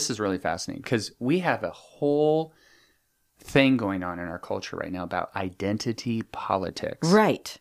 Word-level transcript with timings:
this 0.00 0.08
is 0.08 0.18
really 0.18 0.38
fascinating 0.38 0.80
because 0.80 1.12
we 1.18 1.40
have 1.40 1.62
a 1.62 1.70
whole 1.70 2.54
thing 3.38 3.76
going 3.76 4.02
on 4.02 4.18
in 4.18 4.28
our 4.28 4.38
culture 4.38 4.76
right 4.78 4.90
now 4.90 5.02
about 5.02 5.34
identity 5.36 6.22
politics. 6.22 7.10
Right. 7.10 7.58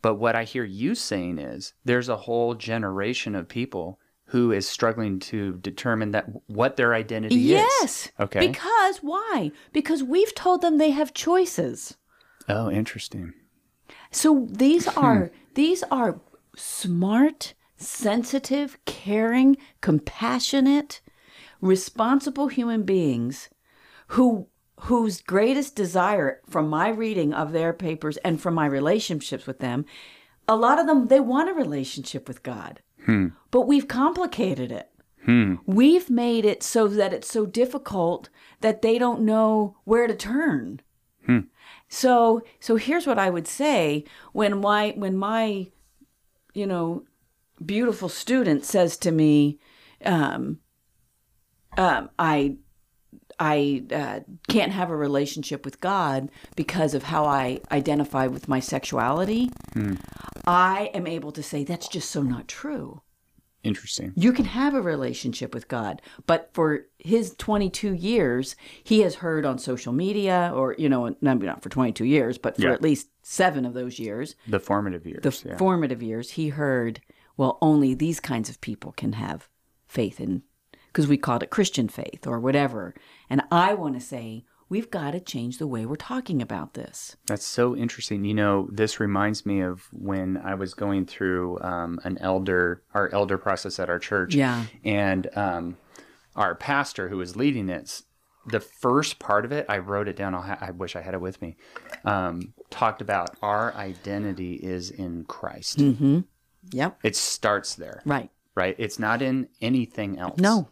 But 0.00 0.14
what 0.14 0.34
I 0.34 0.44
hear 0.44 0.64
you 0.64 0.94
saying 0.94 1.38
is 1.38 1.74
there's 1.84 2.08
a 2.08 2.16
whole 2.16 2.54
generation 2.54 3.34
of 3.34 3.48
people 3.48 4.00
who 4.28 4.50
is 4.50 4.66
struggling 4.66 5.18
to 5.18 5.58
determine 5.58 6.12
that 6.12 6.24
what 6.46 6.76
their 6.76 6.94
identity 6.94 7.36
Yes. 7.36 7.60
is. 7.66 7.68
Yes. 7.82 8.12
Okay. 8.18 8.46
Because 8.48 8.98
why? 9.02 9.52
Because 9.74 10.02
we've 10.02 10.34
told 10.34 10.62
them 10.62 10.78
they 10.78 10.90
have 10.90 11.12
choices. 11.12 11.98
oh, 12.48 12.70
interesting. 12.70 13.34
So 14.10 14.46
these 14.50 14.86
hmm. 14.86 14.98
are 14.98 15.30
these 15.54 15.82
are 15.90 16.18
smart, 16.56 17.52
sensitive, 17.76 18.78
caring, 18.86 19.58
compassionate, 19.82 21.02
responsible 21.64 22.48
human 22.48 22.82
beings 22.82 23.48
who 24.08 24.46
whose 24.80 25.22
greatest 25.22 25.74
desire 25.74 26.40
from 26.48 26.68
my 26.68 26.88
reading 26.88 27.32
of 27.32 27.52
their 27.52 27.72
papers 27.72 28.18
and 28.18 28.40
from 28.40 28.52
my 28.52 28.66
relationships 28.66 29.46
with 29.46 29.60
them, 29.60 29.86
a 30.46 30.56
lot 30.56 30.78
of 30.78 30.86
them 30.86 31.08
they 31.08 31.20
want 31.20 31.48
a 31.48 31.54
relationship 31.54 32.28
with 32.28 32.42
God. 32.42 32.80
Hmm. 33.06 33.28
But 33.50 33.62
we've 33.62 33.88
complicated 33.88 34.70
it. 34.70 34.90
Hmm. 35.24 35.54
We've 35.64 36.10
made 36.10 36.44
it 36.44 36.62
so 36.62 36.86
that 36.86 37.14
it's 37.14 37.32
so 37.32 37.46
difficult 37.46 38.28
that 38.60 38.82
they 38.82 38.98
don't 38.98 39.22
know 39.22 39.78
where 39.84 40.06
to 40.06 40.14
turn. 40.14 40.82
Hmm. 41.24 41.40
So 41.88 42.42
so 42.60 42.76
here's 42.76 43.06
what 43.06 43.18
I 43.18 43.30
would 43.30 43.48
say 43.48 44.04
when 44.32 44.60
my 44.60 44.92
when 44.96 45.16
my 45.16 45.68
you 46.52 46.66
know 46.66 47.04
beautiful 47.64 48.10
student 48.10 48.66
says 48.66 48.98
to 48.98 49.10
me, 49.10 49.58
um, 50.04 50.58
um, 51.76 52.10
I 52.18 52.56
I 53.38 53.82
uh, 53.92 54.20
can't 54.48 54.70
have 54.72 54.90
a 54.90 54.96
relationship 54.96 55.64
with 55.64 55.80
God 55.80 56.30
because 56.54 56.94
of 56.94 57.02
how 57.04 57.24
I 57.24 57.60
identify 57.72 58.26
with 58.28 58.48
my 58.48 58.60
sexuality. 58.60 59.50
I 60.46 60.90
am 60.94 61.06
able 61.06 61.32
to 61.32 61.42
say 61.42 61.64
that's 61.64 61.88
just 61.88 62.10
so 62.10 62.22
not 62.22 62.46
true. 62.48 63.02
Interesting. 63.64 64.12
You 64.14 64.32
can 64.34 64.44
have 64.44 64.74
a 64.74 64.82
relationship 64.82 65.54
with 65.54 65.68
God, 65.68 66.02
but 66.26 66.50
for 66.52 66.86
his 66.98 67.34
22 67.38 67.94
years, 67.94 68.56
he 68.84 69.00
has 69.00 69.14
heard 69.16 69.46
on 69.46 69.58
social 69.58 69.92
media, 69.92 70.52
or, 70.54 70.74
you 70.78 70.88
know, 70.90 71.16
maybe 71.22 71.46
not 71.46 71.62
for 71.62 71.70
22 71.70 72.04
years, 72.04 72.36
but 72.36 72.56
for 72.56 72.62
Yeah. 72.62 72.72
at 72.74 72.82
least 72.82 73.08
seven 73.22 73.64
of 73.64 73.72
those 73.72 73.98
years, 73.98 74.36
The 74.46 74.60
formative 74.60 75.06
years. 75.06 75.22
the 75.22 75.48
yeah. 75.48 75.56
formative 75.56 76.02
years, 76.02 76.32
he 76.32 76.50
heard, 76.50 77.00
well, 77.38 77.56
only 77.62 77.94
these 77.94 78.20
kinds 78.20 78.50
of 78.50 78.60
people 78.60 78.92
can 78.92 79.14
have 79.14 79.48
faith 79.86 80.20
in, 80.20 80.42
because 80.94 81.08
we 81.08 81.16
called 81.16 81.42
it 81.42 81.50
Christian 81.50 81.88
faith 81.88 82.24
or 82.24 82.38
whatever. 82.38 82.94
And 83.28 83.42
I 83.50 83.74
want 83.74 83.94
to 83.94 84.00
say, 84.00 84.44
we've 84.68 84.92
got 84.92 85.10
to 85.10 85.18
change 85.20 85.58
the 85.58 85.66
way 85.66 85.84
we're 85.84 85.96
talking 85.96 86.40
about 86.40 86.74
this. 86.74 87.16
That's 87.26 87.44
so 87.44 87.74
interesting. 87.76 88.24
You 88.24 88.34
know, 88.34 88.68
this 88.70 89.00
reminds 89.00 89.44
me 89.44 89.60
of 89.60 89.88
when 89.92 90.36
I 90.36 90.54
was 90.54 90.72
going 90.72 91.06
through 91.06 91.58
um, 91.62 91.98
an 92.04 92.16
elder, 92.18 92.82
our 92.94 93.12
elder 93.12 93.36
process 93.38 93.80
at 93.80 93.90
our 93.90 93.98
church. 93.98 94.36
Yeah. 94.36 94.66
And 94.84 95.28
um, 95.36 95.76
our 96.36 96.54
pastor 96.54 97.08
who 97.08 97.16
was 97.16 97.34
leading 97.34 97.68
it, 97.68 98.02
the 98.46 98.60
first 98.60 99.18
part 99.18 99.44
of 99.44 99.50
it, 99.50 99.66
I 99.68 99.78
wrote 99.78 100.06
it 100.06 100.14
down. 100.14 100.32
I'll 100.34 100.42
ha- 100.42 100.58
I 100.60 100.70
wish 100.70 100.94
I 100.94 101.00
had 101.02 101.14
it 101.14 101.20
with 101.20 101.42
me. 101.42 101.56
Um, 102.04 102.54
talked 102.70 103.00
about 103.02 103.36
our 103.42 103.74
identity 103.74 104.54
is 104.54 104.90
in 104.90 105.24
Christ. 105.24 105.80
Yep. 106.70 106.98
It 107.02 107.16
starts 107.16 107.74
there, 107.74 108.00
Right. 108.06 108.30
right? 108.54 108.76
It's 108.78 108.98
not 109.00 109.22
in 109.22 109.48
anything 109.60 110.18
else. 110.18 110.38
No. 110.38 110.68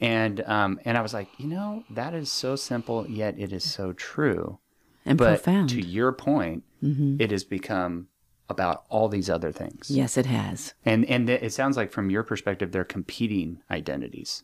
And 0.00 0.40
um, 0.46 0.80
and 0.84 0.98
I 0.98 1.02
was 1.02 1.14
like, 1.14 1.28
you 1.38 1.46
know, 1.46 1.84
that 1.90 2.14
is 2.14 2.30
so 2.30 2.56
simple, 2.56 3.06
yet 3.08 3.36
it 3.38 3.52
is 3.52 3.64
so 3.68 3.92
true. 3.92 4.58
And 5.06 5.16
But 5.18 5.42
profound. 5.42 5.70
Mm-hmm. 5.70 5.80
to 5.80 5.86
your 5.86 6.12
point, 6.12 6.64
it 6.82 7.30
has 7.30 7.44
become 7.44 8.08
about 8.50 8.84
all 8.90 9.08
these 9.08 9.30
other 9.30 9.50
things. 9.52 9.90
yes, 9.90 10.18
it 10.18 10.26
has. 10.26 10.74
And 10.84 11.04
and 11.06 11.30
it 11.30 11.52
sounds 11.52 11.76
like 11.76 11.92
from 11.92 12.10
your 12.10 12.22
perspective, 12.22 12.72
they're 12.72 12.84
competing 12.84 13.60
identities. 13.70 14.42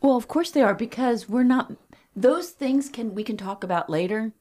Well, 0.00 0.16
of 0.16 0.28
course 0.28 0.50
they 0.50 0.62
are 0.62 0.74
because 0.74 1.28
we're 1.28 1.42
not 1.42 1.72
those 2.16 2.50
things 2.50 2.88
can 2.88 3.14
we 3.14 3.22
can 3.24 3.36
talk 3.36 3.64
about 3.64 3.90
later, 3.90 4.32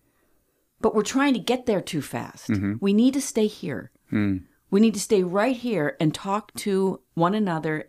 but 0.79 0.93
we're 0.95 1.03
trying 1.03 1.33
to 1.33 1.39
get 1.39 1.65
there 1.65 1.81
too 1.81 2.01
fast. 2.01 2.49
We 2.79 2.93
need 2.93 3.13
to 3.15 3.21
stay 3.21 3.47
here. 3.47 3.91
We 4.11 4.79
need 4.79 4.93
to 4.93 4.99
stay 4.99 5.23
right 5.23 5.55
here 5.55 5.97
and 5.99 6.13
talk 6.13 6.53
to 6.55 7.01
one 7.13 7.33
another, 7.35 7.87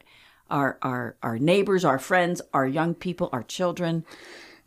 our 0.51 0.79
our 0.83 1.17
our 1.23 1.39
neighbors, 1.39 1.85
our 1.85 1.99
friends, 1.99 2.41
our 2.53 2.67
young 2.67 2.95
people, 2.95 3.29
our 3.33 3.43
children 3.43 4.05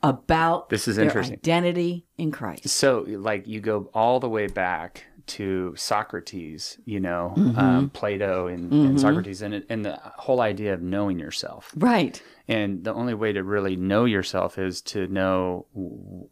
about 0.03 0.69
This 0.69 0.87
is 0.87 0.95
their 0.97 1.05
interesting. 1.05 1.35
identity 1.37 2.05
in 2.17 2.31
Christ. 2.31 2.69
So, 2.69 3.03
like, 3.07 3.47
you 3.47 3.59
go 3.59 3.89
all 3.93 4.19
the 4.19 4.29
way 4.29 4.45
back 4.47 5.05
to 5.27 5.73
Socrates, 5.75 6.77
you 6.85 6.99
know, 6.99 7.33
Mm-hmm. 7.35 7.59
um, 7.59 7.89
Plato 7.89 8.47
and, 8.47 8.71
and 8.71 9.01
Socrates, 9.01 9.41
and, 9.41 9.65
and 9.69 9.83
the 9.83 9.97
whole 10.17 10.39
idea 10.39 10.73
of 10.73 10.81
knowing 10.81 11.19
yourself. 11.19 11.71
Right. 11.75 12.21
And 12.47 12.83
the 12.83 12.93
only 12.93 13.13
way 13.15 13.33
to 13.33 13.43
really 13.43 13.75
know 13.75 14.05
yourself 14.05 14.57
is 14.57 14.81
to 14.83 15.07
know 15.07 15.65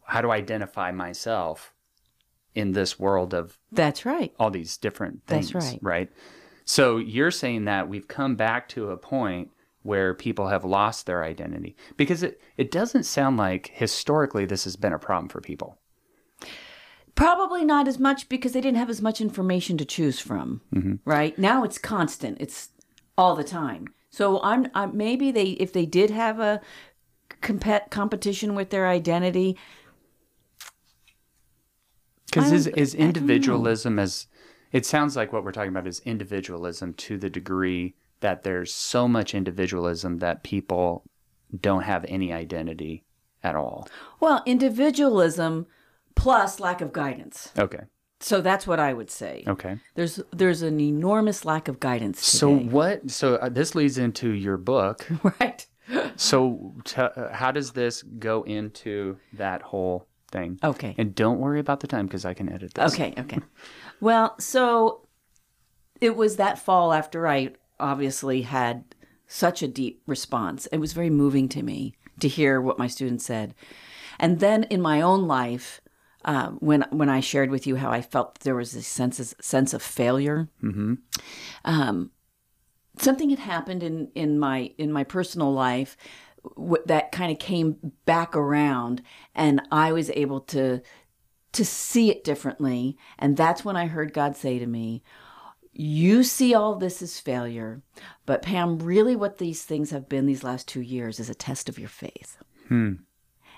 how 0.06 0.20
to 0.22 0.30
identify 0.30 0.92
myself 0.92 1.74
in 2.54 2.72
this 2.72 2.98
world 2.98 3.34
of 3.34 3.58
That's 3.72 4.06
right. 4.06 4.32
all 4.38 4.50
these 4.50 4.78
different 4.78 5.26
things. 5.26 5.50
That's 5.50 5.66
right. 5.72 5.78
Right. 5.82 6.10
So 6.66 6.98
you're 6.98 7.30
saying 7.30 7.64
that 7.64 7.88
we've 7.88 8.08
come 8.08 8.34
back 8.34 8.68
to 8.70 8.90
a 8.90 8.96
point 8.96 9.50
where 9.82 10.12
people 10.12 10.48
have 10.48 10.64
lost 10.64 11.06
their 11.06 11.22
identity 11.22 11.76
because 11.96 12.24
it, 12.24 12.40
it 12.56 12.72
doesn't 12.72 13.04
sound 13.04 13.36
like 13.36 13.70
historically 13.72 14.44
this 14.44 14.64
has 14.64 14.74
been 14.74 14.92
a 14.92 14.98
problem 14.98 15.28
for 15.28 15.40
people. 15.40 15.78
Probably 17.14 17.64
not 17.64 17.86
as 17.86 18.00
much 18.00 18.28
because 18.28 18.52
they 18.52 18.60
didn't 18.60 18.78
have 18.78 18.90
as 18.90 19.00
much 19.00 19.20
information 19.20 19.78
to 19.78 19.84
choose 19.84 20.18
from. 20.18 20.60
Mm-hmm. 20.74 20.94
Right 21.04 21.38
now, 21.38 21.62
it's 21.62 21.78
constant. 21.78 22.38
It's 22.40 22.70
all 23.16 23.36
the 23.36 23.44
time. 23.44 23.86
So 24.10 24.42
I'm, 24.42 24.68
I'm 24.74 24.94
maybe 24.96 25.30
they 25.30 25.50
if 25.50 25.72
they 25.72 25.86
did 25.86 26.10
have 26.10 26.40
a 26.40 26.60
compet 27.42 27.90
competition 27.90 28.54
with 28.54 28.70
their 28.70 28.88
identity. 28.88 29.56
Because 32.26 32.52
is, 32.52 32.66
is 32.66 32.94
I 32.94 32.98
don't 32.98 33.00
know. 33.00 33.06
individualism 33.06 33.98
as 33.98 34.26
it 34.72 34.86
sounds 34.86 35.16
like 35.16 35.32
what 35.32 35.44
we're 35.44 35.52
talking 35.52 35.70
about 35.70 35.86
is 35.86 36.00
individualism 36.04 36.94
to 36.94 37.18
the 37.18 37.30
degree 37.30 37.94
that 38.20 38.42
there's 38.42 38.72
so 38.72 39.06
much 39.06 39.34
individualism 39.34 40.18
that 40.18 40.42
people 40.42 41.04
don't 41.60 41.82
have 41.82 42.04
any 42.08 42.32
identity 42.32 43.04
at 43.42 43.54
all. 43.54 43.88
Well, 44.20 44.42
individualism 44.46 45.66
plus 46.14 46.58
lack 46.60 46.80
of 46.80 46.92
guidance. 46.92 47.52
Okay. 47.58 47.84
So 48.20 48.40
that's 48.40 48.66
what 48.66 48.80
I 48.80 48.92
would 48.92 49.10
say. 49.10 49.44
Okay. 49.46 49.76
There's 49.94 50.20
there's 50.32 50.62
an 50.62 50.80
enormous 50.80 51.44
lack 51.44 51.68
of 51.68 51.78
guidance. 51.78 52.26
So 52.26 52.50
what? 52.50 53.10
So 53.10 53.36
uh, 53.36 53.50
this 53.50 53.74
leads 53.74 53.98
into 53.98 54.30
your 54.30 54.56
book. 54.56 55.06
right. 55.40 55.66
So 56.16 56.74
t- 56.84 57.00
uh, 57.00 57.32
how 57.32 57.52
does 57.52 57.72
this 57.72 58.02
go 58.02 58.42
into 58.42 59.18
that 59.34 59.62
whole 59.62 60.08
thing? 60.30 60.58
Okay. 60.62 60.94
And 60.98 61.14
don't 61.14 61.38
worry 61.38 61.60
about 61.60 61.80
the 61.80 61.86
time 61.86 62.06
because 62.06 62.24
I 62.24 62.34
can 62.34 62.52
edit 62.52 62.74
this. 62.74 62.92
Okay, 62.94 63.14
okay. 63.18 63.38
Well, 64.00 64.38
so 64.38 65.06
it 66.00 66.16
was 66.16 66.36
that 66.36 66.58
fall 66.58 66.92
after 66.92 67.26
I 67.26 67.52
obviously 67.80 68.42
had 68.42 68.84
such 69.26 69.62
a 69.62 69.68
deep 69.68 70.02
response. 70.06 70.66
It 70.66 70.78
was 70.78 70.92
very 70.92 71.10
moving 71.10 71.48
to 71.50 71.62
me 71.62 71.94
to 72.20 72.28
hear 72.28 72.60
what 72.60 72.78
my 72.78 72.86
students 72.86 73.24
said. 73.24 73.54
And 74.18 74.40
then 74.40 74.64
in 74.64 74.80
my 74.80 75.00
own 75.00 75.26
life, 75.26 75.80
um, 76.24 76.58
when 76.60 76.84
when 76.90 77.08
I 77.08 77.20
shared 77.20 77.50
with 77.50 77.66
you 77.66 77.76
how 77.76 77.90
I 77.90 78.02
felt 78.02 78.40
there 78.40 78.56
was 78.56 78.72
this 78.72 78.86
sense 78.86 79.20
of, 79.20 79.34
sense 79.40 79.72
of 79.72 79.82
failure, 79.82 80.48
um, 81.64 82.10
something 82.98 83.30
had 83.30 83.38
happened 83.38 83.82
in 83.82 84.10
in 84.14 84.38
my 84.38 84.72
in 84.78 84.92
my 84.92 85.04
personal 85.04 85.52
life 85.52 85.96
that 86.86 87.12
kind 87.12 87.32
of 87.32 87.38
came 87.38 87.92
back 88.04 88.36
around, 88.36 89.02
and 89.34 89.62
I 89.70 89.92
was 89.92 90.10
able 90.10 90.40
to 90.42 90.82
to 91.52 91.64
see 91.64 92.10
it 92.10 92.22
differently. 92.22 92.98
And 93.18 93.36
that's 93.36 93.64
when 93.64 93.76
I 93.76 93.86
heard 93.86 94.12
God 94.12 94.36
say 94.36 94.58
to 94.58 94.66
me, 94.66 95.02
You 95.72 96.22
see 96.22 96.54
all 96.54 96.74
this 96.74 97.00
as 97.00 97.18
failure, 97.18 97.82
but 98.26 98.42
Pam, 98.42 98.78
really 98.78 99.16
what 99.16 99.38
these 99.38 99.64
things 99.64 99.90
have 99.90 100.08
been 100.08 100.26
these 100.26 100.44
last 100.44 100.68
two 100.68 100.82
years 100.82 101.18
is 101.18 101.30
a 101.30 101.34
test 101.34 101.68
of 101.68 101.78
your 101.78 101.88
faith. 101.88 102.38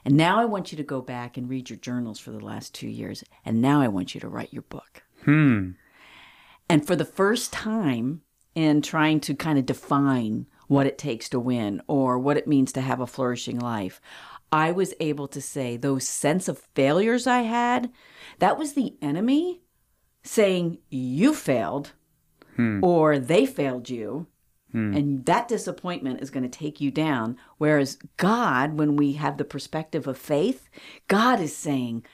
And 0.05 0.17
now 0.17 0.38
I 0.38 0.44
want 0.44 0.70
you 0.70 0.76
to 0.76 0.85
go 0.85 1.00
back 1.00 1.37
and 1.37 1.49
read 1.49 1.70
your 1.70 1.79
journals 1.79 2.19
for 2.19 2.31
the 2.31 2.44
last 2.44 2.75
two 2.75 2.88
years. 2.88 3.25
And 3.44 3.61
now 3.61 3.81
I 3.81 3.88
want 3.88 4.14
you 4.14 4.20
to 4.20 4.29
write 4.29 4.52
your 4.52 4.62
book. 4.62 5.02
Hmm. 5.25 5.73
And 6.69 6.87
for 6.87 6.94
the 6.94 7.05
first 7.05 7.52
time 7.52 8.23
in 8.55 8.81
trying 8.81 9.20
to 9.20 9.35
kind 9.35 9.58
of 9.58 9.67
define 9.67 10.46
what 10.68 10.86
it 10.86 10.96
takes 10.96 11.28
to 11.30 11.40
win 11.40 11.82
or 11.88 12.18
what 12.18 12.36
it 12.36 12.46
means 12.46 12.72
to 12.72 12.80
have 12.80 13.00
a 13.00 13.06
flourishing 13.06 13.58
life, 13.58 14.00
I 14.52 14.70
was 14.70 14.94
able 15.00 15.28
to 15.28 15.40
say 15.40 15.76
those 15.76 16.06
sense 16.06 16.48
of 16.48 16.66
failures 16.74 17.26
I 17.26 17.42
had, 17.42 17.90
that 18.38 18.56
was 18.58 18.72
the 18.74 18.96
enemy 19.02 19.60
saying, 20.22 20.78
You 20.88 21.34
failed, 21.34 21.92
hmm. 22.56 22.82
or 22.82 23.18
they 23.18 23.44
failed 23.44 23.90
you, 23.90 24.26
hmm. 24.72 24.94
And 24.96 25.26
that 25.26 25.48
disappointment 25.48 26.20
is 26.22 26.30
going 26.30 26.48
to 26.48 26.58
take 26.58 26.80
you 26.80 26.90
down. 26.90 27.36
Whereas 27.58 27.98
God, 28.16 28.78
when 28.78 28.96
we 28.96 29.14
have 29.14 29.36
the 29.36 29.44
perspective 29.44 30.06
of 30.06 30.16
faith, 30.16 30.68
God 31.08 31.40
is 31.40 31.56
saying, 31.56 32.04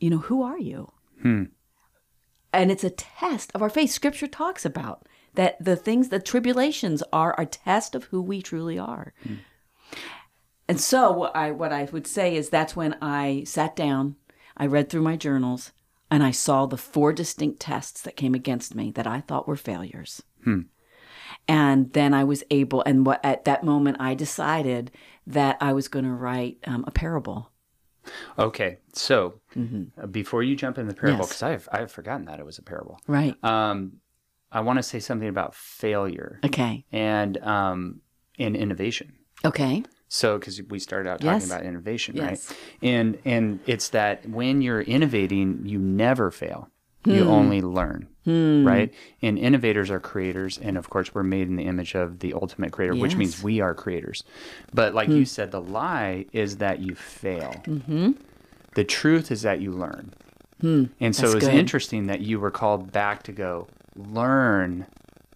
you 0.00 0.08
know, 0.10 0.18
who 0.18 0.42
are 0.42 0.58
you? 0.58 0.90
Hmm. 1.22 1.44
And 2.52 2.72
it's 2.72 2.84
a 2.84 2.90
test 2.90 3.52
of 3.54 3.62
our 3.62 3.70
faith. 3.70 3.90
Scripture 3.90 4.26
talks 4.26 4.64
about 4.64 5.06
that 5.40 5.56
the 5.64 5.74
things, 5.74 6.10
the 6.10 6.20
tribulations 6.20 7.02
are 7.14 7.34
a 7.38 7.46
test 7.46 7.94
of 7.94 8.04
who 8.04 8.20
we 8.20 8.42
truly 8.42 8.78
are. 8.78 9.14
And 10.68 10.78
so 10.78 11.10
what 11.10 11.34
I 11.34 11.50
what 11.50 11.72
I 11.72 11.84
would 11.90 12.06
say 12.06 12.36
is 12.36 12.50
that's 12.50 12.76
when 12.76 12.94
I 13.00 13.44
sat 13.46 13.74
down, 13.74 14.16
I 14.54 14.66
read 14.66 14.90
through 14.90 15.00
my 15.00 15.16
journals, 15.16 15.72
and 16.10 16.22
I 16.22 16.30
saw 16.30 16.66
the 16.66 16.76
four 16.76 17.14
distinct 17.14 17.58
tests 17.58 18.02
that 18.02 18.16
came 18.16 18.34
against 18.34 18.74
me 18.74 18.90
that 18.92 19.06
I 19.06 19.22
thought 19.22 19.48
were 19.48 19.56
failures. 19.56 20.22
And 21.48 21.92
then 21.94 22.12
I 22.12 22.22
was 22.24 22.44
able, 22.50 22.82
and 22.82 23.06
what 23.06 23.24
at 23.24 23.44
that 23.46 23.64
moment 23.64 23.96
I 23.98 24.14
decided 24.14 24.90
that 25.26 25.56
I 25.60 25.72
was 25.72 25.88
going 25.88 26.04
to 26.04 26.10
write 26.12 26.58
um, 26.66 26.84
a 26.86 26.90
parable. 26.90 27.50
Okay, 28.38 28.78
so 28.92 29.40
uh, 29.56 30.06
before 30.06 30.42
you 30.42 30.54
jump 30.54 30.76
in 30.76 30.86
the 30.86 30.94
parable, 30.94 31.20
Yes. 31.20 31.28
because 31.28 31.42
I've 31.42 31.68
I've 31.72 31.90
forgotten 31.92 32.26
that 32.26 32.40
it 32.40 32.44
was 32.44 32.58
a 32.58 32.62
parable. 32.62 32.98
Right. 33.06 33.34
Um, 33.42 34.00
I 34.52 34.60
want 34.60 34.78
to 34.78 34.82
say 34.82 34.98
something 35.00 35.28
about 35.28 35.54
failure 35.54 36.40
Okay. 36.44 36.84
and 36.92 37.38
um, 37.38 38.00
and 38.38 38.56
innovation. 38.56 39.12
Okay. 39.44 39.82
So, 40.08 40.38
because 40.38 40.60
we 40.62 40.80
started 40.80 41.08
out 41.08 41.20
talking 41.20 41.34
Yes. 41.40 41.46
about 41.46 41.62
innovation, 41.64 42.16
Yes. 42.16 42.48
right? 42.50 42.58
And 42.82 43.18
and 43.24 43.60
it's 43.66 43.90
that 43.90 44.28
when 44.28 44.60
you're 44.60 44.80
innovating, 44.82 45.62
you 45.64 45.78
never 45.78 46.30
fail. 46.30 46.68
You 47.06 47.24
only 47.24 47.62
learn, 47.62 48.08
right? 48.26 48.92
And 49.22 49.38
innovators 49.38 49.90
are 49.90 50.00
creators, 50.00 50.58
and 50.58 50.76
of 50.76 50.90
course, 50.90 51.14
we're 51.14 51.22
made 51.22 51.48
in 51.48 51.56
the 51.56 51.64
image 51.64 51.94
of 51.94 52.18
the 52.18 52.34
ultimate 52.34 52.72
creator, 52.72 52.94
which 52.94 53.16
means 53.16 53.42
we 53.42 53.60
are 53.62 53.72
creators. 53.74 54.22
But 54.74 54.92
like 54.94 55.08
you 55.08 55.24
said, 55.24 55.50
the 55.50 55.62
lie 55.62 56.26
is 56.32 56.58
that 56.58 56.80
you 56.80 56.94
fail. 56.94 57.54
Mm-hmm. 57.64 58.10
The 58.74 58.84
truth 58.84 59.30
is 59.30 59.40
that 59.42 59.62
you 59.62 59.72
learn. 59.72 60.12
And 60.60 60.90
so 61.16 61.22
That's 61.22 61.34
it's 61.36 61.46
good. 61.46 61.54
interesting 61.54 62.06
that 62.08 62.20
you 62.20 62.38
were 62.38 62.50
called 62.50 62.92
back 62.92 63.22
to 63.22 63.32
go 63.32 63.66
learn 63.96 64.86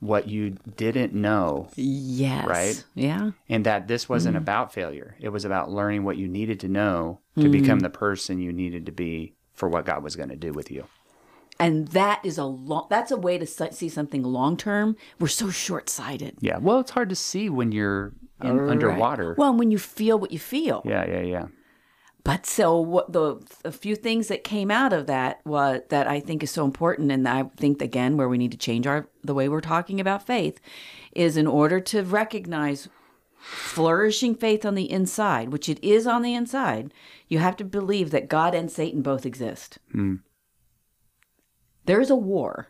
what 0.01 0.29
you 0.29 0.51
didn't 0.77 1.15
know 1.15 1.69
Yes. 1.77 2.47
Right? 2.47 2.85
Yeah. 2.95 3.31
and 3.49 3.65
that 3.65 3.89
this 3.89 4.09
wasn't 4.09 4.35
mm-hmm. 4.35 4.43
about 4.43 4.73
failure. 4.73 5.17
It 5.19 5.31
was 5.31 5.45
about 5.45 5.71
learning 5.71 6.05
what 6.05 6.17
you 6.17 6.29
needed 6.29 6.61
to 6.61 6.69
know 6.69 7.21
to 7.37 7.45
mm. 7.45 7.53
become 7.53 7.81
the 7.81 7.91
person 7.91 8.39
you 8.39 8.53
needed 8.53 8.87
to 8.87 8.93
be 8.93 9.35
for 9.55 9.69
what 9.69 9.87
God 9.87 10.03
was 10.03 10.15
going 10.15 10.29
to 10.29 10.37
do 10.37 10.53
with 10.53 10.71
you. 10.71 10.87
And 11.59 11.89
that 11.89 12.21
is 12.25 12.37
a 12.37 12.45
long. 12.45 12.89
That's 12.91 13.13
a 13.13 13.17
way 13.17 13.39
to 13.39 13.47
see 13.47 13.89
something 13.89 14.23
long 14.23 14.57
term. 14.57 14.97
We're 15.21 15.29
so 15.29 15.51
short 15.51 15.89
sighted. 15.89 16.37
Yeah. 16.41 16.59
Well, 16.59 16.81
it's 16.81 16.91
hard 16.91 17.09
to 17.11 17.15
see 17.15 17.49
when 17.49 17.71
you're 17.71 18.13
in, 18.43 18.59
underwater. 18.59 19.35
Well, 19.39 19.55
when 19.55 19.71
you 19.71 19.79
feel 19.79 20.19
what 20.19 20.33
you 20.33 20.39
feel. 20.39 20.83
yeah, 20.85 21.07
yeah, 21.07 21.21
yeah. 21.21 21.47
But 22.25 22.47
so 22.47 22.81
what 22.81 23.13
the 23.13 23.47
a 23.65 23.71
few 23.71 23.95
things 23.95 24.29
that 24.29 24.45
came 24.45 24.71
out 24.71 24.95
of 24.95 25.07
that 25.07 25.41
was 25.45 25.83
that 25.91 26.09
I 26.09 26.21
think 26.21 26.43
is 26.43 26.51
so 26.51 26.65
important, 26.65 27.13
and 27.13 27.29
I 27.29 27.45
think 27.57 27.83
again 27.83 28.17
where 28.17 28.29
we 28.29 28.39
need 28.39 28.53
to 28.53 28.59
change 28.59 28.87
our 28.87 29.09
the 29.23 29.35
way 29.35 29.49
we're 29.49 29.61
talking 29.61 30.01
about 30.01 30.27
faith 30.27 30.59
is 31.13 31.37
in 31.37 31.47
order 31.47 31.81
to 31.81 32.03
recognize 32.03 32.89
flourishing 33.37 34.35
faith 34.35 34.65
on 34.65 34.75
the 34.75 34.91
inside, 34.91 35.51
which 35.51 35.69
it 35.69 35.83
is 35.85 36.07
on 36.07 36.23
the 36.23 36.35
inside, 36.35 36.95
you 37.29 37.41
have 37.41 37.57
to 37.59 37.65
believe 37.65 38.11
that 38.11 38.29
God 38.29 38.55
and 38.55 38.71
Satan 38.71 39.03
both 39.03 39.27
exist. 39.27 39.79
There 41.85 42.01
is 42.01 42.09
a 42.09 42.17
war. 42.17 42.69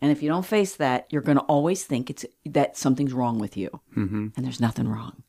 And 0.00 0.12
if 0.12 0.22
you 0.22 0.28
don't 0.28 0.46
face 0.46 0.76
that, 0.76 1.08
you're 1.10 1.20
going 1.22 1.38
to 1.38 1.42
always 1.44 1.82
think 1.82 2.08
it's 2.08 2.24
that 2.46 2.76
something's 2.76 3.12
wrong 3.12 3.40
with 3.40 3.56
you. 3.56 3.80
Mm-hmm. 3.96 4.28
And 4.36 4.46
there's 4.46 4.60
nothing 4.60 4.86
wrong. 4.86 5.24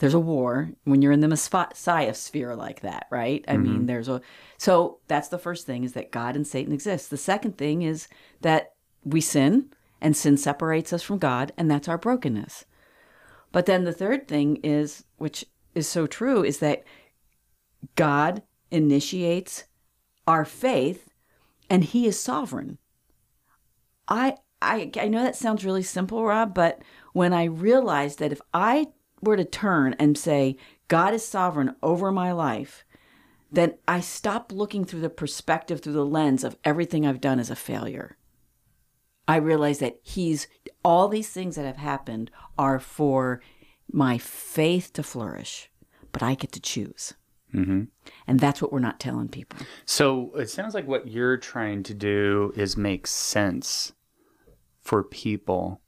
There's 0.00 0.14
a 0.14 0.18
war 0.18 0.70
when 0.84 1.02
you're 1.02 1.12
in 1.12 1.20
the 1.20 1.28
Messiah 1.28 2.14
sphere 2.14 2.56
like 2.56 2.80
that, 2.80 3.06
right? 3.10 3.44
I 3.46 3.58
mean, 3.58 3.74
mm-hmm. 3.74 3.86
there's 3.86 4.08
a. 4.08 4.22
So 4.56 4.98
that's 5.08 5.28
the 5.28 5.38
first 5.38 5.66
thing 5.66 5.84
is 5.84 5.92
that 5.92 6.10
God 6.10 6.36
and 6.36 6.46
Satan 6.46 6.72
exist. 6.72 7.10
The 7.10 7.18
second 7.18 7.58
thing 7.58 7.82
is 7.82 8.08
that 8.40 8.72
we 9.04 9.20
sin 9.20 9.66
and 10.00 10.16
sin 10.16 10.38
separates 10.38 10.94
us 10.94 11.02
from 11.02 11.18
God, 11.18 11.52
and 11.58 11.70
that's 11.70 11.86
our 11.86 11.98
brokenness. 11.98 12.64
But 13.52 13.66
then 13.66 13.84
the 13.84 13.92
third 13.92 14.26
thing 14.26 14.56
is, 14.62 15.04
which 15.18 15.44
is 15.74 15.86
so 15.86 16.06
true, 16.06 16.42
is 16.42 16.60
that 16.60 16.82
God 17.94 18.42
initiates 18.70 19.64
our 20.26 20.46
faith 20.46 21.10
and 21.68 21.84
he 21.84 22.06
is 22.06 22.18
sovereign. 22.18 22.78
I 24.08 24.36
I 24.62 24.90
I 24.98 25.08
know 25.08 25.22
that 25.22 25.36
sounds 25.36 25.64
really 25.64 25.82
simple, 25.82 26.24
Rob, 26.24 26.54
but 26.54 26.80
when 27.12 27.34
I 27.34 27.44
realized 27.44 28.18
that 28.20 28.32
if 28.32 28.40
I 28.54 28.86
were 29.22 29.36
to 29.36 29.44
turn 29.44 29.94
and 29.98 30.16
say 30.16 30.56
God 30.88 31.14
is 31.14 31.26
sovereign 31.26 31.74
over 31.82 32.10
my 32.10 32.32
life, 32.32 32.84
then 33.52 33.74
I 33.86 34.00
stop 34.00 34.52
looking 34.52 34.84
through 34.84 35.00
the 35.00 35.10
perspective 35.10 35.80
through 35.80 35.94
the 35.94 36.04
lens 36.04 36.44
of 36.44 36.56
everything 36.64 37.06
I've 37.06 37.20
done 37.20 37.38
as 37.38 37.50
a 37.50 37.56
failure. 37.56 38.16
I 39.26 39.36
realize 39.36 39.78
that 39.78 39.98
he's 40.02 40.48
all 40.84 41.08
these 41.08 41.28
things 41.28 41.56
that 41.56 41.64
have 41.64 41.76
happened 41.76 42.30
are 42.58 42.78
for 42.78 43.40
my 43.92 44.18
faith 44.18 44.92
to 44.94 45.02
flourish, 45.02 45.70
but 46.12 46.22
I 46.22 46.34
get 46.34 46.52
to 46.52 46.60
choose. 46.60 47.14
Mm-hmm. 47.54 47.84
And 48.26 48.40
that's 48.40 48.62
what 48.62 48.72
we're 48.72 48.78
not 48.78 49.00
telling 49.00 49.28
people. 49.28 49.58
So 49.84 50.32
it 50.36 50.50
sounds 50.50 50.74
like 50.74 50.86
what 50.86 51.08
you're 51.08 51.36
trying 51.36 51.82
to 51.84 51.94
do 51.94 52.52
is 52.56 52.76
make 52.76 53.06
sense 53.06 53.92
for 54.82 55.02
people 55.02 55.80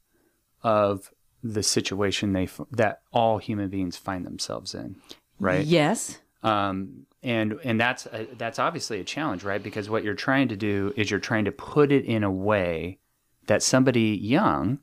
of 0.62 1.10
the 1.42 1.62
situation 1.62 2.32
they 2.32 2.44
f- 2.44 2.60
that 2.70 3.02
all 3.12 3.38
human 3.38 3.68
beings 3.68 3.96
find 3.96 4.24
themselves 4.24 4.74
in, 4.74 4.96
right? 5.40 5.64
Yes. 5.64 6.18
um, 6.42 7.06
and 7.22 7.58
and 7.62 7.80
that's 7.80 8.06
a, 8.06 8.26
that's 8.36 8.58
obviously 8.58 8.98
a 9.00 9.04
challenge, 9.04 9.44
right? 9.44 9.62
Because 9.62 9.88
what 9.88 10.02
you're 10.04 10.14
trying 10.14 10.48
to 10.48 10.56
do 10.56 10.92
is 10.96 11.10
you're 11.10 11.20
trying 11.20 11.44
to 11.44 11.52
put 11.52 11.92
it 11.92 12.04
in 12.04 12.24
a 12.24 12.30
way 12.30 12.98
that 13.46 13.62
somebody 13.62 14.18
young, 14.20 14.78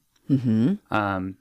um, 0.91 1.35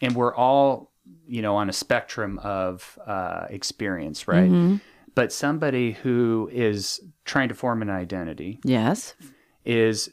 and 0.00 0.14
we're 0.14 0.34
all 0.34 0.90
you 1.26 1.42
know 1.42 1.56
on 1.56 1.68
a 1.68 1.72
spectrum 1.72 2.38
of 2.42 2.98
uh, 3.06 3.46
experience, 3.50 4.26
right? 4.28 4.80
But 5.14 5.32
somebody 5.32 5.92
who 5.92 6.48
is 6.52 7.00
trying 7.24 7.48
to 7.48 7.54
form 7.54 7.82
an 7.82 7.90
identity 7.90 8.60
Yes. 8.62 9.14
is 9.64 10.10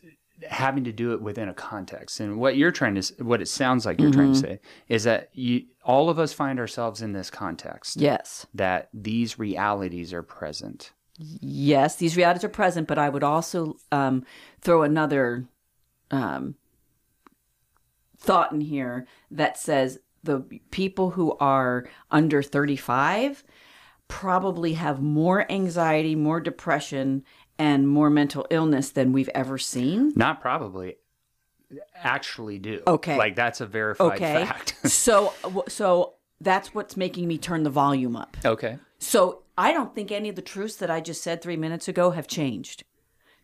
having 0.50 0.84
to 0.84 0.92
do 0.92 1.14
it 1.14 1.22
within 1.22 1.48
a 1.50 1.54
context. 1.54 2.20
And 2.20 2.38
what 2.38 2.58
you're 2.58 2.72
trying 2.72 2.96
to, 2.96 3.24
what 3.24 3.42
it 3.42 3.48
sounds 3.48 3.86
like 3.86 4.00
you're 4.02 4.12
trying 4.12 4.34
to 4.34 4.40
say 4.40 4.60
is 4.90 5.04
that 5.06 5.30
you, 5.34 5.64
all 5.84 6.10
of 6.10 6.20
us 6.20 6.34
find 6.34 6.60
ourselves 6.60 7.02
in 7.02 7.14
this 7.14 7.30
context 7.30 7.98
Yes. 8.02 8.46
that 8.54 8.90
these 8.94 9.40
realities 9.40 10.12
are 10.14 10.24
present. 10.24 10.92
Yes, 11.18 11.96
these 11.96 12.18
realities 12.18 12.44
are 12.44 12.50
present, 12.50 12.88
but 12.88 12.98
I 12.98 13.08
would 13.08 13.24
also 13.24 13.78
um, 13.92 14.26
throw 14.62 14.84
another 14.84 15.46
um, 16.12 16.56
thought 18.18 18.52
in 18.52 18.62
here 18.62 19.08
that 19.32 19.58
says 19.58 20.00
the 20.24 20.42
people 20.72 21.12
who 21.12 21.38
are 21.40 21.88
under 22.12 22.42
35 22.44 23.44
probably 24.08 24.74
have 24.74 25.02
more 25.02 25.50
anxiety, 25.52 26.16
more 26.16 26.40
depression, 26.40 27.24
and 27.58 27.88
more 27.88 28.10
mental 28.10 28.46
illness 28.50 28.90
than 28.90 29.12
we've 29.14 29.30
ever 29.36 29.58
seen. 29.58 30.14
Not 30.16 30.42
probably, 30.42 30.96
actually 31.96 32.60
do. 32.60 32.82
Okay. 32.86 33.18
Like 33.18 33.36
that's 33.36 33.62
a 33.62 33.66
verified 33.66 34.18
Okay. 34.18 34.46
fact. 34.46 34.76
so, 34.92 35.34
so 35.68 36.14
that's 36.42 36.74
what's 36.76 36.98
making 36.98 37.28
me 37.28 37.38
turn 37.38 37.64
the 37.64 37.70
volume 37.70 38.16
up. 38.16 38.38
okay. 38.46 38.78
So 39.00 39.44
I 39.58 39.72
don't 39.72 39.94
think 39.94 40.12
any 40.12 40.30
of 40.30 40.36
the 40.36 40.42
truths 40.42 40.76
that 40.78 40.90
I 40.90 41.00
just 41.02 41.22
said 41.22 41.42
three 41.42 41.58
minutes 41.58 41.88
ago 41.88 42.12
have 42.12 42.28
changed. 42.28 42.84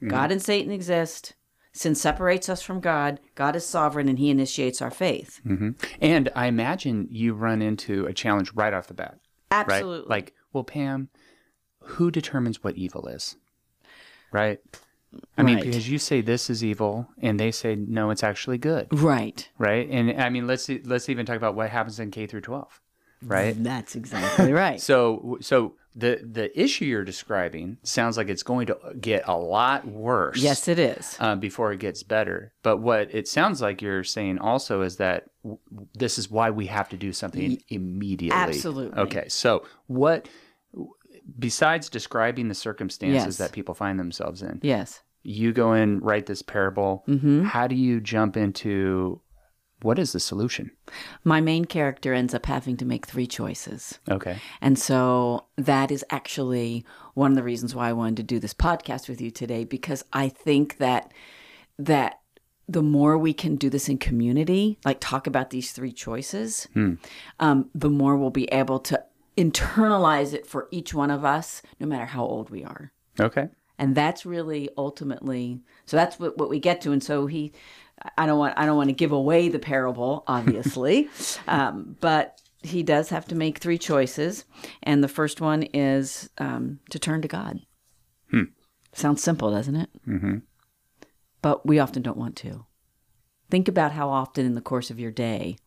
God 0.07 0.31
and 0.31 0.41
Satan 0.41 0.71
exist. 0.71 1.33
Sin 1.73 1.93
separates 1.93 2.49
us 2.49 2.61
from 2.61 2.79
God. 2.79 3.19
God 3.35 3.55
is 3.55 3.65
sovereign 3.65 4.09
and 4.09 4.17
he 4.17 4.29
initiates 4.29 4.81
our 4.81 4.89
faith. 4.91 5.39
Mm-hmm. 5.45 5.69
And 6.01 6.29
I 6.35 6.47
imagine 6.47 7.07
you 7.11 7.33
run 7.33 7.61
into 7.61 8.05
a 8.07 8.13
challenge 8.13 8.51
right 8.53 8.73
off 8.73 8.87
the 8.87 8.93
bat, 8.95 9.19
right? 9.51 9.67
Absolutely. 9.69 10.09
Like, 10.09 10.33
well, 10.51 10.63
Pam, 10.63 11.09
who 11.81 12.09
determines 12.11 12.63
what 12.63 12.75
evil 12.75 13.07
is? 13.07 13.35
Right? 14.31 14.59
I 15.37 15.43
mean, 15.43 15.55
Right. 15.57 15.65
because 15.65 15.89
you 15.89 15.97
say 15.97 16.21
this 16.21 16.49
is 16.49 16.63
evil 16.63 17.07
and 17.21 17.37
they 17.39 17.51
say, 17.51 17.75
no, 17.75 18.11
it's 18.11 18.23
actually 18.23 18.57
good. 18.57 18.87
right. 18.91 19.47
right? 19.57 19.87
And 19.89 20.21
I 20.21 20.29
mean, 20.29 20.47
let's 20.47 20.69
let's 20.85 21.09
even 21.09 21.25
talk 21.25 21.35
about 21.35 21.55
what 21.55 21.69
happens 21.69 21.99
in 21.99 22.11
K 22.11 22.27
through 22.27 22.41
12, 22.41 22.79
right? 23.23 23.55
That's 23.61 23.95
exactly 23.95 24.53
right. 24.53 24.79
So 24.89 25.37
so 25.41 25.73
the 25.93 26.21
the 26.23 26.47
issue 26.57 26.85
you're 26.85 27.03
describing 27.03 27.77
sounds 27.83 28.15
like 28.15 28.29
it's 28.29 28.43
going 28.43 28.67
to 28.67 28.77
get 29.01 29.23
a 29.27 29.35
lot 29.37 29.85
worse. 29.85 30.37
yes, 30.37 30.69
it 30.69 30.79
is. 30.79 31.17
Uh, 31.19 31.35
before 31.35 31.73
it 31.73 31.81
gets 31.81 32.03
better. 32.03 32.53
But 32.63 32.77
what 32.77 33.13
it 33.13 33.27
sounds 33.27 33.61
like 33.61 33.81
you're 33.81 34.05
saying 34.05 34.39
also 34.39 34.81
is 34.81 34.95
that 34.95 35.25
w- 35.43 35.59
this 35.93 36.17
is 36.17 36.31
why 36.31 36.51
we 36.51 36.67
have 36.67 36.87
to 36.87 36.95
do 36.95 37.11
something 37.11 37.61
immediately. 37.67 38.39
absolutely. 38.39 38.97
Okay. 38.97 39.27
So 39.27 39.65
what? 39.87 40.29
Besides 41.39 41.89
describing 41.89 42.47
the 42.47 42.55
circumstances 42.55 43.25
Yes. 43.25 43.37
that 43.37 43.51
people 43.51 43.73
find 43.73 43.99
themselves 43.99 44.41
in, 44.41 44.59
Yes. 44.63 45.01
you 45.23 45.51
go 45.53 45.71
and 45.73 46.01
write 46.03 46.25
this 46.25 46.41
parable. 46.41 47.03
Mm-hmm. 47.07 47.43
How 47.43 47.67
do 47.67 47.75
you 47.75 47.99
jump 47.99 48.35
into 48.37 49.21
what 49.83 49.97
is 49.97 50.11
the 50.11 50.19
solution? 50.19 50.69
My 51.23 51.41
main 51.41 51.65
character 51.65 52.13
ends 52.13 52.35
up 52.35 52.45
having 52.45 52.77
to 52.77 52.85
make 52.85 53.07
three 53.07 53.25
choices. 53.25 53.97
Okay. 54.09 54.37
And 54.61 54.77
so 54.77 55.45
that 55.57 55.89
is 55.89 56.05
actually 56.11 56.85
one 57.15 57.31
of 57.31 57.35
the 57.35 57.41
reasons 57.43 57.73
why 57.73 57.89
I 57.89 57.93
wanted 57.93 58.17
to 58.17 58.23
do 58.23 58.39
this 58.39 58.53
podcast 58.53 59.09
with 59.09 59.19
you 59.19 59.31
today 59.31 59.63
because 59.63 60.03
I 60.13 60.29
think 60.29 60.77
that 60.77 61.11
that 61.79 62.19
the 62.67 62.83
more 62.83 63.17
we 63.17 63.33
can 63.33 63.55
do 63.55 63.69
this 63.71 63.89
in 63.89 63.97
community, 63.97 64.77
like 64.85 64.97
talk 65.01 65.25
about 65.27 65.49
these 65.49 65.71
three 65.71 65.91
choices, 65.91 66.67
um, 67.39 67.69
the 67.73 67.89
more 67.89 68.15
we'll 68.15 68.29
be 68.29 68.45
able 68.53 68.79
to 68.79 69.03
internalize 69.43 70.33
it 70.33 70.45
for 70.45 70.67
each 70.71 70.93
one 70.93 71.11
of 71.11 71.25
us, 71.25 71.61
no 71.79 71.87
matter 71.87 72.05
how 72.05 72.23
old 72.23 72.49
we 72.49 72.63
are. 72.63 72.91
Okay. 73.19 73.49
And 73.77 73.95
that's 73.95 74.25
really 74.25 74.69
ultimately 74.77 75.61
so 75.85 75.97
that's 75.97 76.19
what, 76.19 76.37
what 76.37 76.49
we 76.49 76.59
get 76.59 76.81
to. 76.81 76.91
And 76.91 77.03
so 77.03 77.25
he 77.25 77.51
I 78.17 78.25
don't 78.25 78.39
want 78.39 78.57
I 78.57 78.65
don't 78.65 78.77
want 78.77 78.89
to 78.89 78.95
give 78.95 79.11
away 79.11 79.49
the 79.49 79.59
parable, 79.59 80.23
obviously. 80.27 81.09
um, 81.47 81.95
but 81.99 82.39
he 82.63 82.83
does 82.83 83.09
have 83.09 83.27
to 83.27 83.35
make 83.35 83.57
three 83.57 83.77
choices. 83.77 84.45
And 84.83 85.03
the 85.03 85.07
first 85.07 85.41
one 85.41 85.63
is 85.63 86.29
um, 86.37 86.79
to 86.91 86.99
turn 86.99 87.21
to 87.23 87.27
God. 87.27 87.59
Hmm. 88.29 88.43
Sounds 88.93 89.23
simple, 89.23 89.51
doesn't 89.51 89.75
it? 89.75 89.89
Mm-hmm. 90.07 90.37
But 91.41 91.65
we 91.65 91.79
often 91.79 92.03
don't 92.03 92.17
want 92.17 92.35
to. 92.37 92.65
Think 93.49 93.67
about 93.67 93.93
how 93.93 94.09
often 94.09 94.45
in 94.45 94.55
the 94.55 94.61
course 94.61 94.91
of 94.91 94.99
your 94.99 95.11
day 95.11 95.57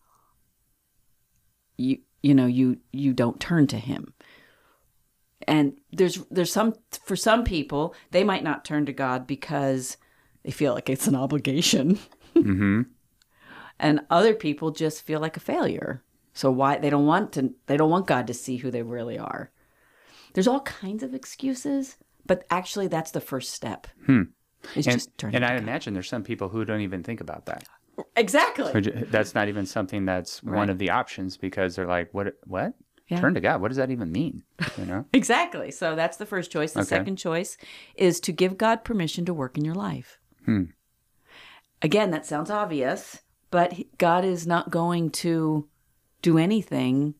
you 1.76 1.98
you 2.24 2.34
know 2.34 2.46
you 2.46 2.78
you 2.92 3.12
don't 3.12 3.38
turn 3.40 3.66
to 3.66 3.76
him 3.78 4.14
and 5.46 5.74
there's 5.92 6.16
there's 6.30 6.52
some 6.52 6.74
for 7.04 7.16
some 7.16 7.44
people 7.44 7.94
they 8.12 8.24
might 8.24 8.42
not 8.42 8.64
turn 8.64 8.86
to 8.86 8.92
god 8.92 9.26
because 9.26 9.96
they 10.42 10.50
feel 10.50 10.74
like 10.74 10.88
it's 10.90 11.06
an 11.06 11.14
obligation 11.16 11.98
Mm-hmm. 12.34 12.82
and 13.78 14.00
other 14.10 14.34
people 14.34 14.70
just 14.72 15.02
feel 15.06 15.20
like 15.20 15.36
a 15.36 15.40
failure 15.40 16.02
so 16.32 16.50
why 16.50 16.78
they 16.78 16.90
don't 16.90 17.06
want 17.06 17.32
to 17.34 17.52
they 17.66 17.76
don't 17.76 17.90
want 17.90 18.06
god 18.08 18.26
to 18.26 18.34
see 18.34 18.56
who 18.56 18.70
they 18.70 18.82
really 18.82 19.18
are 19.18 19.52
there's 20.32 20.48
all 20.48 20.60
kinds 20.60 21.02
of 21.04 21.14
excuses 21.14 21.96
but 22.26 22.44
actually 22.50 22.88
that's 22.88 23.10
the 23.12 23.20
first 23.20 23.52
step 23.52 23.86
it's 24.74 24.86
And, 24.88 24.96
just 24.96 25.16
turning 25.18 25.36
and 25.36 25.44
I 25.44 25.50
God. 25.50 25.62
imagine 25.62 25.92
there's 25.94 26.08
some 26.08 26.24
people 26.24 26.48
who 26.48 26.64
don't 26.64 26.80
even 26.80 27.02
think 27.02 27.20
about 27.20 27.44
that. 27.46 27.64
Exactly 28.16 28.80
ju- 28.80 29.06
That's 29.10 29.34
not 29.34 29.48
even 29.48 29.66
something 29.66 30.04
that's 30.04 30.42
one 30.42 30.70
of 30.70 30.78
the 30.78 30.90
options 30.90 31.36
because 31.36 31.76
they're 31.76 31.86
like, 31.86 32.12
what? 32.12 32.34
What? 32.46 32.74
Yeah. 33.08 33.20
Turn 33.20 33.34
to 33.34 33.40
God. 33.40 33.60
What 33.60 33.68
does 33.68 33.76
that 33.76 33.90
even 33.90 34.10
mean? 34.12 34.42
You 34.78 34.86
know? 34.86 35.04
Exactly. 35.12 35.70
So 35.70 35.94
that's 35.94 36.16
the 36.16 36.24
first 36.26 36.50
choice. 36.50 36.72
The 36.72 36.80
Okay. 36.80 36.88
second 36.88 37.16
choice 37.16 37.58
is 37.96 38.18
to 38.20 38.32
give 38.32 38.56
God 38.56 38.82
permission 38.82 39.24
to 39.26 39.34
work 39.34 39.58
in 39.58 39.64
your 39.64 39.74
life. 39.74 40.18
Hmm. 40.46 40.64
Again, 41.82 42.10
that 42.12 42.24
sounds 42.24 42.50
obvious, 42.50 43.20
but 43.50 43.74
God 43.98 44.24
is 44.24 44.46
not 44.46 44.70
going 44.70 45.10
to 45.10 45.68
do 46.22 46.38
anything 46.38 47.14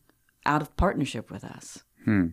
out 0.45 0.61
of 0.63 0.75
partnership 0.75 1.29
with 1.29 1.43
us. 1.43 1.83
Hmm. 2.03 2.27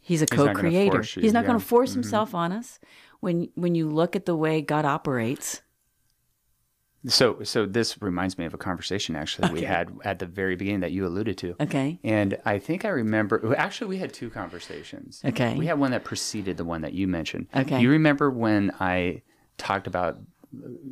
He's 0.00 0.22
a 0.22 0.26
He's 0.28 0.36
not 0.38 0.46
gonna 0.46 0.54
co-creator. 0.54 0.90
force 0.96 1.14
He's 1.14 1.32
not 1.32 1.42
yeah. 1.44 1.46
going 1.48 1.58
to 1.60 1.64
force 1.64 1.90
Mhm. 1.92 1.94
himself 1.94 2.34
on 2.34 2.50
us. 2.50 2.80
When 3.20 3.50
when 3.54 3.74
you 3.74 3.88
look 3.88 4.16
at 4.16 4.26
the 4.26 4.34
way 4.36 4.62
God 4.62 4.84
operates, 4.84 5.62
So, 7.06 7.42
so 7.44 7.64
this 7.64 8.00
reminds 8.02 8.38
me 8.38 8.44
of 8.44 8.54
a 8.54 8.58
conversation 8.58 9.14
actually 9.14 9.52
we 9.52 9.62
had 9.62 9.96
at 10.04 10.18
the 10.18 10.26
very 10.26 10.56
beginning 10.56 10.80
that 10.80 10.90
you 10.90 11.06
alluded 11.06 11.38
to. 11.38 11.54
okay, 11.60 11.98
And 12.02 12.38
I 12.44 12.58
think 12.58 12.84
I 12.84 12.88
remember. 12.88 13.54
Actually, 13.56 13.88
we 13.88 13.98
had 13.98 14.12
two 14.12 14.30
conversations. 14.30 15.22
Okay. 15.24 15.56
We 15.56 15.66
had 15.66 15.78
one 15.78 15.92
that 15.92 16.02
preceded 16.04 16.56
the 16.56 16.64
one 16.64 16.80
that 16.82 16.94
you 16.94 17.06
mentioned. 17.06 17.46
Okay. 17.54 17.80
You 17.80 17.90
remember 17.90 18.30
when 18.30 18.72
I 18.80 19.22
talked 19.58 19.86
about, 19.86 20.18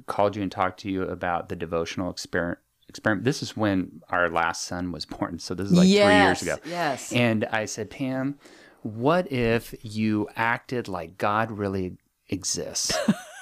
called 0.06 0.36
you 0.36 0.42
and 0.42 0.52
talked 0.52 0.80
to 0.80 0.90
you 0.90 1.02
about 1.02 1.48
the 1.48 1.56
devotional 1.56 2.10
experiment. 2.10 2.58
Experiment. 2.88 3.24
This 3.24 3.42
is 3.42 3.56
when 3.56 4.00
our 4.08 4.30
last 4.30 4.64
son 4.64 4.92
was 4.92 5.04
born. 5.16 5.40
So 5.40 5.54
this 5.54 5.66
is 5.66 5.72
like 5.72 5.86
three 5.88 5.94
years 5.96 6.40
ago. 6.40 6.56
yes. 6.64 7.12
And 7.12 7.44
I 7.46 7.64
said, 7.64 7.90
Pam, 7.90 8.38
what 8.82 9.30
if 9.32 9.74
you 9.82 10.28
acted 10.36 10.86
like 10.86 11.18
God 11.18 11.50
really 11.50 11.96
exists? 12.28 12.96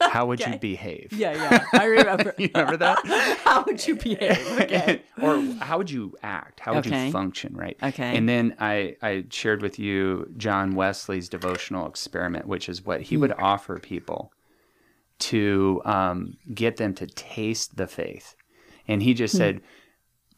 How 0.00 0.26
would 0.26 0.44
you 0.44 0.58
behave? 0.58 1.12
yeah, 1.12 1.32
yeah, 1.34 1.66
I 1.72 1.84
remember. 1.84 2.34
You 2.38 2.48
remember 2.54 2.76
that? 2.78 2.98
How 3.44 3.64
would 3.64 3.86
you 3.86 3.96
behave? 3.96 4.50
Okay. 4.60 5.02
or 5.22 5.42
how 5.60 5.78
would 5.78 5.90
you 5.90 6.16
act? 6.22 6.60
How 6.60 6.74
would 6.74 6.86
Okay. 6.86 7.06
you 7.06 7.12
function, 7.12 7.54
right? 7.56 7.76
Okay. 7.82 8.16
And 8.16 8.28
then 8.28 8.54
I, 8.60 8.96
I 9.02 9.24
shared 9.30 9.62
with 9.62 9.78
you 9.78 10.32
John 10.36 10.74
Wesley's 10.74 11.28
devotional 11.28 11.86
experiment, 11.86 12.46
which 12.46 12.68
is 12.68 12.84
what 12.84 13.02
he 13.02 13.16
Hmm. 13.16 13.22
would 13.22 13.32
offer 13.32 13.78
people 13.78 14.32
to 15.20 15.82
um, 15.84 16.36
get 16.54 16.76
them 16.76 16.94
to 16.94 17.06
taste 17.06 17.76
the 17.76 17.86
faith. 17.86 18.34
And 18.86 19.02
he 19.02 19.12
Hmm. 19.12 19.16
just 19.16 19.36
said, 19.36 19.60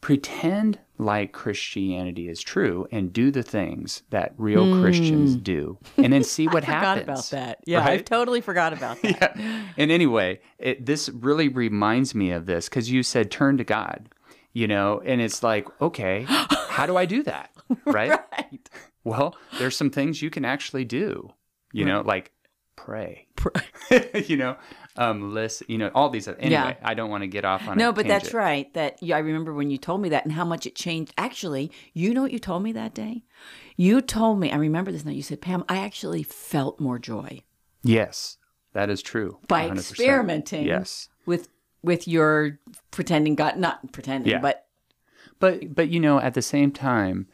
pretend 0.01 0.79
like 0.97 1.31
Christianity 1.31 2.27
is 2.27 2.41
true 2.41 2.87
and 2.91 3.11
do 3.13 3.31
the 3.31 3.41
things 3.43 4.03
that 4.09 4.33
real 4.37 4.79
Christians 4.79 5.35
do, 5.35 5.77
and 5.97 6.11
then 6.13 6.23
see 6.23 6.45
what 6.47 6.63
Hmm. 6.63 6.71
Forgot 6.71 6.97
happens. 6.97 7.03
about 7.03 7.29
that. 7.39 7.59
Yeah, 7.65 7.83
I 7.85 7.97
totally 7.97 8.41
forgot 8.41 8.73
about 8.73 9.01
that. 9.03 9.33
yeah. 9.37 9.63
And 9.77 9.91
anyway, 9.91 10.41
it, 10.59 10.85
this 10.85 11.09
really 11.09 11.47
reminds 11.47 12.13
me 12.13 12.31
of 12.31 12.45
this 12.45 12.67
because 12.69 12.91
you 12.91 13.01
said 13.03 13.31
turn 13.31 13.57
to 13.57 13.63
God, 13.63 14.09
you 14.53 14.67
know, 14.67 15.01
and 15.05 15.21
it's 15.21 15.41
like, 15.43 15.67
okay, 15.81 16.25
how 16.27 16.85
do 16.85 16.97
I 16.97 17.05
do 17.05 17.23
that? 17.23 17.49
Right? 17.85 18.09
right. 18.09 18.69
Well, 19.05 19.35
there's 19.57 19.77
some 19.77 19.89
things 19.91 20.21
you 20.21 20.29
can 20.29 20.43
actually 20.43 20.83
do, 20.83 21.31
you 21.71 21.85
know, 21.85 22.01
like 22.01 22.31
pray, 22.75 23.27
pray. 23.35 24.23
you 24.27 24.37
know, 24.37 24.55
um, 24.97 25.33
listen, 25.33 25.67
you 25.69 25.77
know, 25.77 25.89
all 25.93 26.09
these. 26.09 26.27
Anyway, 26.27 26.49
Yeah. 26.51 26.75
I 26.83 26.93
don't 26.93 27.09
want 27.09 27.23
to 27.23 27.27
get 27.27 27.45
off 27.45 27.67
on 27.67 27.73
a 27.73 27.75
No, 27.75 27.91
but 27.93 28.07
that's 28.07 28.33
right. 28.33 28.73
That 28.73 29.01
yeah, 29.01 29.15
I 29.15 29.19
remember 29.19 29.53
when 29.53 29.69
you 29.69 29.77
told 29.77 30.01
me 30.01 30.09
that 30.09 30.25
and 30.25 30.33
how 30.33 30.45
much 30.45 30.65
it 30.65 30.75
changed. 30.75 31.13
Actually, 31.17 31.71
you 31.93 32.13
know 32.13 32.21
what 32.21 32.31
you 32.31 32.39
told 32.39 32.63
me 32.63 32.71
that 32.73 32.93
day? 32.93 33.23
You 33.77 34.01
told 34.01 34.39
me. 34.39 34.51
I 34.51 34.57
remember 34.57 34.91
this 34.91 35.05
now. 35.05 35.11
You 35.11 35.23
said, 35.23 35.41
"Pam, 35.41 35.63
I 35.69 35.77
actually 35.77 36.23
felt 36.23 36.79
more 36.79 36.99
joy 36.99 37.41
Yes, 37.83 38.37
that 38.73 38.89
is 38.89 39.01
true. 39.01 39.39
by 39.47 39.67
100%. 39.67 39.77
experimenting 39.77 40.65
Yes. 40.65 41.09
with 41.25 41.49
with 41.83 42.07
your 42.07 42.59
pretending 42.91 43.35
God, 43.35 43.57
not 43.57 43.91
pretending, 43.91 44.31
Yeah. 44.31 44.39
but 44.39 44.67
But 45.39 45.73
but 45.73 45.89
you 45.89 45.99
know, 45.99 46.19
at 46.19 46.33
the 46.35 46.41
same 46.43 46.71
time, 46.71 47.27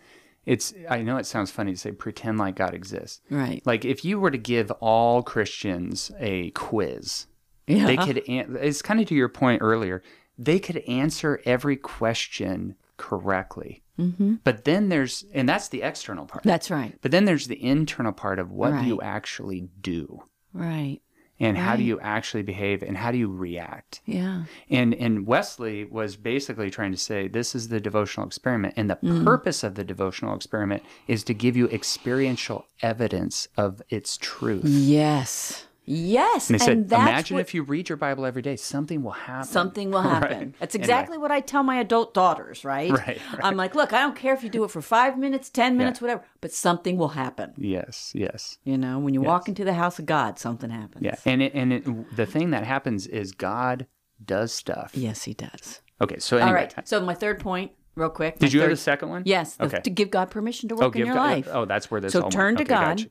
it's 0.48 0.74
I 0.89 1.04
know 1.04 1.18
it 1.18 1.25
sounds 1.27 1.51
funny 1.51 1.74
to 1.74 1.77
say 1.77 1.92
pretend 1.92 2.39
like 2.39 2.56
God 2.56 2.74
exists. 2.74 3.22
right. 3.30 3.62
Like 3.66 3.86
if 3.86 4.04
you 4.04 4.20
were 4.20 4.32
to 4.32 4.38
give 4.39 4.72
all 4.80 5.22
Christians 5.22 6.12
a 6.20 6.50
quiz, 6.51 7.27
Yeah. 7.68 7.86
they 7.86 7.98
could. 7.98 8.24
An- 8.27 8.58
it's 8.60 8.82
kind 8.82 9.00
of 9.00 9.06
to 9.08 9.16
your 9.16 9.30
point 9.30 9.62
earlier. 9.62 10.01
They 10.39 10.60
could 10.60 10.77
answer 10.88 11.42
every 11.46 11.75
question 11.77 12.75
correctly. 12.98 13.84
Mm-hmm. 14.00 14.36
But 14.44 14.63
then 14.66 14.89
there's, 14.89 15.25
and 15.34 15.50
that's 15.50 15.70
the 15.70 15.82
external 15.82 16.25
part. 16.27 16.44
That's 16.44 16.70
right. 16.70 16.96
but 17.01 17.10
then 17.12 17.25
there's 17.25 17.48
the 17.48 17.63
internal 17.63 18.12
part 18.12 18.38
of 18.39 18.51
what 18.51 18.80
do 18.80 18.86
you 18.88 19.01
actually 19.01 19.70
do, 19.82 20.24
Right. 20.54 21.01
And 21.39 21.58
how 21.58 21.75
do 21.75 21.84
you 21.84 22.00
actually 22.00 22.44
behave, 22.44 22.82
and 22.82 22.98
how 22.98 23.12
do 23.12 23.17
you 23.17 23.32
react. 23.32 24.01
Yeah. 24.06 24.44
And 24.70 24.94
and 24.96 25.27
Wesley 25.27 25.86
was 25.86 26.15
basically 26.15 26.70
trying 26.72 26.91
to 26.91 26.98
say 26.98 27.27
this 27.27 27.53
is 27.56 27.67
the 27.67 27.79
devotional 27.79 28.25
experiment, 28.27 28.74
and 28.77 28.89
the 28.89 28.96
Mm. 28.98 29.24
purpose 29.24 29.63
of 29.63 29.75
the 29.75 29.84
devotional 29.84 30.36
experiment 30.36 30.84
is 31.08 31.24
to 31.25 31.34
give 31.34 31.56
you 31.56 31.67
experiential 31.70 32.65
evidence 32.82 33.48
of 33.58 33.82
its 33.89 34.17
truth. 34.17 34.65
Yes. 34.65 35.65
Yes. 35.89 36.50
And 36.50 36.62
said, 36.62 36.89
that's 36.89 37.01
imagine 37.01 37.36
what- 37.36 37.41
if 37.41 37.53
you 37.53 37.63
read 37.63 37.88
your 37.88 37.96
Bible 37.98 38.25
every 38.25 38.41
day, 38.41 38.58
something 38.58 39.01
will 39.03 39.12
happen. 39.12 39.48
something 39.48 39.89
will 39.89 40.03
Right. 40.03 40.10
happen. 40.32 40.56
That's 40.60 40.75
Anyway. 40.75 40.84
exactly 40.84 41.17
what 41.17 41.32
I 41.32 41.39
tell 41.39 41.63
my 41.63 41.77
adult 41.77 42.13
daughters, 42.13 42.65
right? 42.65 42.91
Right, 42.91 43.08
right. 43.34 43.39
I'm 43.41 43.56
like, 43.56 43.74
look, 43.74 43.94
I 43.94 44.00
don't 44.01 44.15
care 44.15 44.34
if 44.34 44.44
you 44.44 44.50
do 44.50 44.65
it 44.65 44.72
for 44.72 44.82
five 44.82 45.17
minutes, 45.17 45.50
10 45.50 45.77
minutes, 45.77 46.01
whatever, 46.01 46.24
but 46.41 46.51
something 46.51 46.98
will 46.98 47.08
happen. 47.10 47.53
Yes, 47.58 48.12
yes, 48.13 48.58
You 48.65 48.77
know, 48.77 49.00
when 49.00 49.13
you 49.13 49.22
walk 49.22 49.48
into 49.48 49.63
the 49.63 49.74
house 49.75 49.98
of 49.98 50.06
God, 50.06 50.38
something 50.38 50.70
happens. 50.70 51.06
yeah. 51.06 51.15
And 51.25 51.41
it, 51.41 51.53
and 51.53 51.72
it, 51.72 52.15
the 52.15 52.25
thing 52.25 52.50
that 52.51 52.65
happens 52.65 53.08
is 53.08 53.32
God 53.32 53.88
does 54.24 54.51
stuff. 54.53 54.91
Yes, 54.94 55.24
he 55.24 55.34
does. 55.34 55.82
Okay, 56.01 56.20
so 56.20 56.36
anyway, 56.38 56.50
All 56.50 56.53
right. 56.56 56.88
So 56.88 57.00
my 57.01 57.13
third 57.13 57.39
point, 57.39 57.72
real 57.96 58.10
quick. 58.10 58.39
did 58.39 58.51
you 58.51 58.60
have 58.60 58.67
third- 58.70 58.77
the 58.77 58.82
second 58.82 59.10
one? 59.10 59.24
Yes, 59.25 59.56
the- 59.56 59.65
Okay. 59.65 59.79
to 59.82 59.89
give 59.89 60.12
God 60.12 60.29
permission 60.32 60.67
to 60.70 60.75
oh, 60.75 60.79
work 60.79 60.96
oh, 60.96 61.00
in 61.00 61.06
your 61.06 61.15
God, 61.15 61.22
life. 61.32 61.48
Oh, 61.51 61.65
that's 61.65 61.89
where 61.89 62.01
this. 62.01 62.12
So 62.13 62.20
all 62.20 62.24
went. 62.25 62.34
turn 62.34 62.56
to 62.58 62.63
Okay, 62.63 62.70
God. 62.70 62.98
gotcha. 62.98 63.10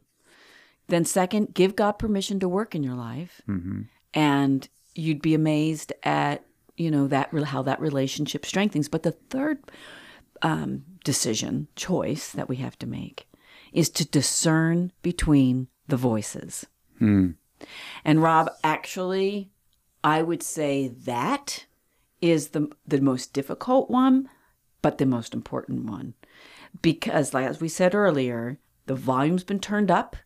Then 0.88 1.04
second, 1.04 1.54
give 1.54 1.76
God 1.76 1.92
permission 1.92 2.38
to 2.40 2.48
work 2.48 2.74
in 2.74 2.82
your 2.82 2.94
life, 2.94 3.42
Mm-hmm. 3.48 3.82
and 4.14 4.68
you'd 4.94 5.22
be 5.22 5.34
amazed 5.34 5.92
at 6.02 6.44
you 6.76 6.90
know 6.90 7.06
that 7.08 7.32
how 7.44 7.62
that 7.62 7.80
relationship 7.80 8.44
strengthens. 8.46 8.88
But 8.88 9.02
the 9.02 9.12
third 9.12 9.58
um, 10.42 10.84
decision 11.04 11.68
choice 11.76 12.30
that 12.32 12.48
we 12.48 12.56
have 12.56 12.78
to 12.78 12.86
make 12.86 13.26
is 13.72 13.90
to 13.90 14.04
discern 14.04 14.92
between 15.02 15.68
the 15.88 15.96
voices. 15.96 16.66
Hmm. 16.98 17.30
And 18.04 18.22
Rob, 18.22 18.50
actually, 18.62 19.50
I 20.04 20.22
would 20.22 20.42
say 20.42 20.88
that 20.88 21.66
is 22.20 22.48
the 22.48 22.70
the 22.86 23.00
most 23.00 23.32
difficult 23.32 23.90
one, 23.90 24.28
but 24.82 24.98
the 24.98 25.06
most 25.06 25.34
important 25.34 25.84
one, 25.90 26.14
because, 26.82 27.34
like 27.34 27.46
as 27.46 27.60
we 27.60 27.68
said 27.68 27.94
earlier, 27.94 28.58
the 28.86 28.94
volume's 28.94 29.44
been 29.44 29.60
turned 29.60 29.90
up 29.90 30.16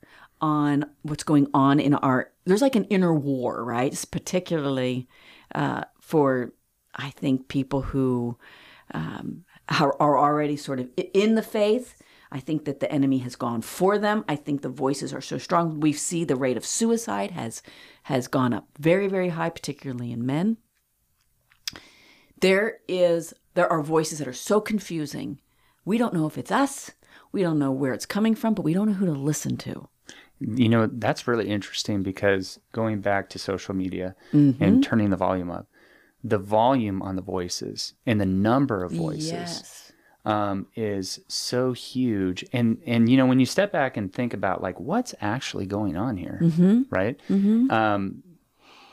on 0.40 0.86
what's 1.02 1.24
going 1.24 1.48
on 1.54 1.80
in 1.80 1.94
our. 1.94 2.30
There's 2.44 2.62
like 2.62 2.76
an 2.76 2.84
inner 2.84 3.14
war, 3.14 3.64
right? 3.64 3.92
It's 3.92 4.04
particularly 4.04 5.08
uh, 5.54 5.84
for 6.00 6.52
I 6.94 7.10
think 7.10 7.48
people 7.48 7.82
who 7.82 8.36
um, 8.92 9.44
are, 9.80 9.96
are 10.00 10.18
already 10.18 10.56
sort 10.56 10.80
of 10.80 10.90
in 11.14 11.34
the 11.34 11.42
faith. 11.42 12.00
I 12.32 12.38
think 12.38 12.64
that 12.64 12.78
the 12.78 12.90
enemy 12.92 13.18
has 13.18 13.34
gone 13.34 13.60
for 13.60 13.98
them. 13.98 14.24
I 14.28 14.36
think 14.36 14.62
the 14.62 14.68
voices 14.68 15.12
are 15.12 15.20
so 15.20 15.36
strong. 15.36 15.80
We 15.80 15.92
see 15.92 16.24
the 16.24 16.36
rate 16.36 16.56
of 16.56 16.64
suicide 16.64 17.32
has 17.32 17.62
has 18.04 18.28
gone 18.28 18.52
up 18.52 18.68
very 18.78 19.08
very 19.08 19.30
high, 19.30 19.50
particularly 19.50 20.12
in 20.12 20.24
men. 20.24 20.56
There 22.40 22.78
is 22.88 23.34
there 23.54 23.70
are 23.70 23.82
voices 23.82 24.18
that 24.18 24.28
are 24.28 24.32
so 24.32 24.60
confusing. 24.60 25.40
We 25.84 25.98
don't 25.98 26.14
know 26.14 26.26
if 26.26 26.38
it's 26.38 26.52
us. 26.52 26.92
We 27.32 27.42
don't 27.42 27.58
know 27.58 27.72
where 27.72 27.92
it's 27.92 28.06
coming 28.06 28.34
from, 28.34 28.54
but 28.54 28.62
we 28.62 28.74
don't 28.74 28.88
know 28.88 28.94
who 28.94 29.06
to 29.06 29.12
listen 29.12 29.56
to. 29.58 29.88
You 30.40 30.68
know, 30.68 30.86
that's 30.86 31.28
really 31.28 31.48
interesting 31.48 32.02
because 32.02 32.58
going 32.72 33.00
back 33.00 33.28
to 33.30 33.38
social 33.38 33.74
media 33.74 34.14
and 34.58 34.82
turning 34.82 35.10
the 35.10 35.16
volume 35.16 35.50
up, 35.50 35.66
the 36.24 36.38
volume 36.38 37.02
on 37.02 37.16
the 37.16 37.22
voices 37.22 37.94
and 38.06 38.20
the 38.20 38.26
number 38.26 38.82
of 38.84 38.92
voices 38.92 39.32
Yes. 39.32 39.92
um, 40.24 40.66
is 40.76 41.20
so 41.28 41.72
huge. 41.72 42.44
And, 42.52 42.78
and, 42.86 43.08
you 43.08 43.16
know, 43.16 43.26
when 43.26 43.40
you 43.40 43.46
step 43.46 43.72
back 43.72 43.96
and 43.96 44.12
think 44.12 44.34
about 44.34 44.62
like 44.62 44.78
what's 44.78 45.14
actually 45.20 45.66
going 45.66 45.96
on 45.96 46.16
here, 46.16 46.38
right? 46.90 47.18
Um, 47.70 48.22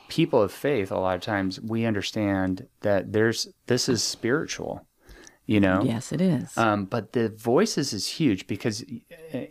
people 0.07 0.41
of 0.41 0.53
faith, 0.53 0.89
a 0.91 0.97
lot 0.97 1.15
of 1.15 1.21
times 1.21 1.59
we 1.59 1.85
understand 1.85 2.65
that 2.81 3.11
there's, 3.11 3.47
this 3.65 3.89
is 3.89 4.01
spiritual, 4.03 4.86
you 5.47 5.59
know? 5.59 5.81
Yes, 5.83 6.11
it 6.11 6.21
is. 6.21 6.55
Um, 6.57 6.85
but 6.85 7.13
the 7.13 7.29
voices 7.29 7.93
is 7.93 8.05
huge 8.05 8.45
because, 8.45 8.85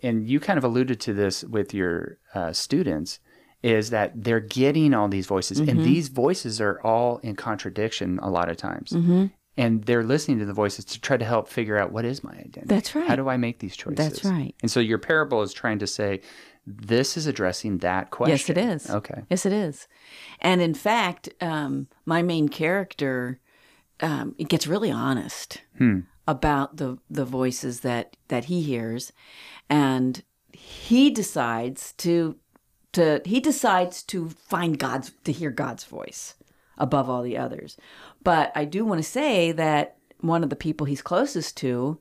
and 0.03 0.29
you 0.29 0.38
kind 0.38 0.59
of 0.59 0.62
alluded 0.65 1.00
to 1.00 1.12
this 1.12 1.43
with 1.43 1.75
your 1.75 2.19
uh, 2.35 2.53
students, 2.53 3.19
is 3.62 3.91
that 3.91 4.12
they're 4.15 4.38
getting 4.38 4.95
all 4.95 5.09
these 5.09 5.26
voices, 5.26 5.61
Mm-hmm. 5.61 5.71
and 5.71 5.85
these 5.85 6.09
voices 6.09 6.61
are 6.61 6.81
all 6.83 7.19
in 7.19 7.35
contradiction 7.35 8.21
a 8.23 8.31
lot 8.31 8.49
of 8.49 8.57
times. 8.57 8.93
Mm-hmm. 8.93 9.26
And 9.59 9.85
they're 9.85 10.05
listening 10.05 10.38
to 10.41 10.45
the 10.45 10.53
voices 10.53 10.85
to 10.85 11.00
try 11.00 11.17
to 11.17 11.25
help 11.25 11.49
figure 11.49 11.79
out 11.79 11.91
what 11.91 12.05
is 12.05 12.23
my 12.23 12.33
identity. 12.33 12.67
That's 12.67 12.95
right. 12.95 13.09
How 13.09 13.17
do 13.17 13.31
I 13.31 13.38
make 13.38 13.59
these 13.61 13.75
choices? 13.75 13.97
That's 13.97 14.25
right. 14.25 14.55
And 14.61 14.71
so 14.71 14.81
your 14.81 14.99
parable 14.99 15.41
is 15.41 15.55
trying 15.55 15.79
to 15.79 15.87
say, 15.87 16.21
this 16.67 17.17
is 17.17 17.26
addressing 17.26 17.79
that 17.79 18.11
question. 18.11 18.37
Yes, 18.37 18.50
it 18.50 18.59
is. 18.59 18.91
Okay. 18.91 19.23
Yes, 19.31 19.47
it 19.47 19.55
is. 19.55 19.88
And 20.41 20.61
in 20.61 20.75
fact, 20.75 21.31
um, 21.41 21.88
my 22.05 22.21
main 22.21 22.50
character 22.50 23.41
um, 24.00 24.35
it 24.38 24.49
gets 24.49 24.67
really 24.67 24.91
honest 24.91 25.62
about 26.29 26.76
the 26.76 26.99
the 27.09 27.25
voices 27.25 27.81
that 27.81 28.17
that 28.29 28.47
he 28.47 28.62
hears, 28.62 29.12
and 29.69 30.23
he 30.53 31.11
decides 31.11 31.93
to 31.95 32.37
to 32.93 33.21
he 33.25 33.41
decides 33.41 34.03
to 34.05 34.31
find 34.31 34.79
God's 34.79 35.12
to 35.25 35.33
hear 35.33 35.50
God's 35.50 35.85
voice 35.85 36.35
above 36.79 37.09
all 37.09 37.23
the 37.23 37.37
others. 37.37 37.76
But 38.23 38.53
I 38.55 38.65
do 38.65 38.85
want 38.85 38.99
to 38.99 39.09
say 39.09 39.53
that 39.53 39.97
one 40.21 40.43
of 40.43 40.50
the 40.50 40.57
people 40.57 40.87
he's 40.87 41.03
closest 41.03 41.57
to 41.59 41.99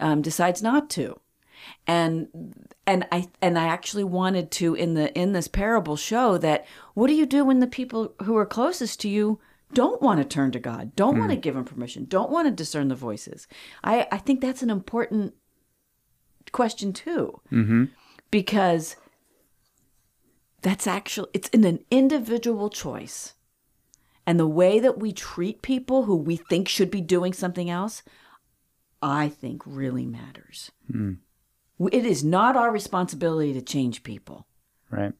um, 0.00 0.22
decides 0.22 0.62
not 0.62 0.90
to. 0.90 1.20
And 1.86 2.28
and 2.86 3.06
I 3.10 3.28
and 3.42 3.58
I 3.58 3.66
actually 3.66 4.04
wanted 4.04 4.50
to 4.52 4.74
in 4.74 4.94
the 4.94 5.12
in 5.18 5.32
this 5.32 5.48
parable 5.48 5.96
show 5.96 6.38
that 6.38 6.66
what 6.94 7.08
do 7.08 7.14
you 7.14 7.26
do 7.26 7.44
when 7.44 7.58
the 7.58 7.66
people 7.66 8.14
who 8.22 8.36
are 8.36 8.46
closest 8.46 9.00
to 9.00 9.08
you 9.08 9.40
don't 9.74 10.00
want 10.00 10.18
to 10.18 10.24
turn 10.24 10.50
to 10.52 10.58
God, 10.58 10.96
don't 10.96 11.18
want 11.18 11.30
to 11.30 11.36
give 11.36 11.56
him 11.56 11.64
permission, 11.64 12.06
don't 12.06 12.30
want 12.30 12.46
to 12.46 12.50
discern 12.50 12.88
the 12.88 12.94
voices. 12.94 13.46
I 13.84 14.06
I 14.10 14.18
think 14.18 14.40
that's 14.40 14.62
an 14.62 14.70
important 14.70 15.34
question 16.52 16.92
too, 16.92 17.40
mm-hmm. 17.52 17.84
because 18.30 18.96
that's 20.62 20.86
actually 20.86 21.30
it's 21.34 21.48
in 21.50 21.64
an 21.64 21.84
individual 21.90 22.70
choice, 22.70 23.34
and 24.26 24.40
the 24.40 24.46
way 24.46 24.80
that 24.80 24.98
we 24.98 25.12
treat 25.12 25.62
people 25.62 26.04
who 26.04 26.16
we 26.16 26.36
think 26.36 26.68
should 26.68 26.90
be 26.90 27.00
doing 27.00 27.32
something 27.32 27.68
else, 27.68 28.02
I 29.02 29.28
think 29.28 29.62
really 29.66 30.06
matters. 30.06 30.70
It 31.92 32.06
is 32.06 32.24
not 32.24 32.56
our 32.56 32.72
responsibility 32.72 33.52
to 33.52 33.62
change 33.62 34.02
people. 34.02 34.46
Right. 34.90 35.12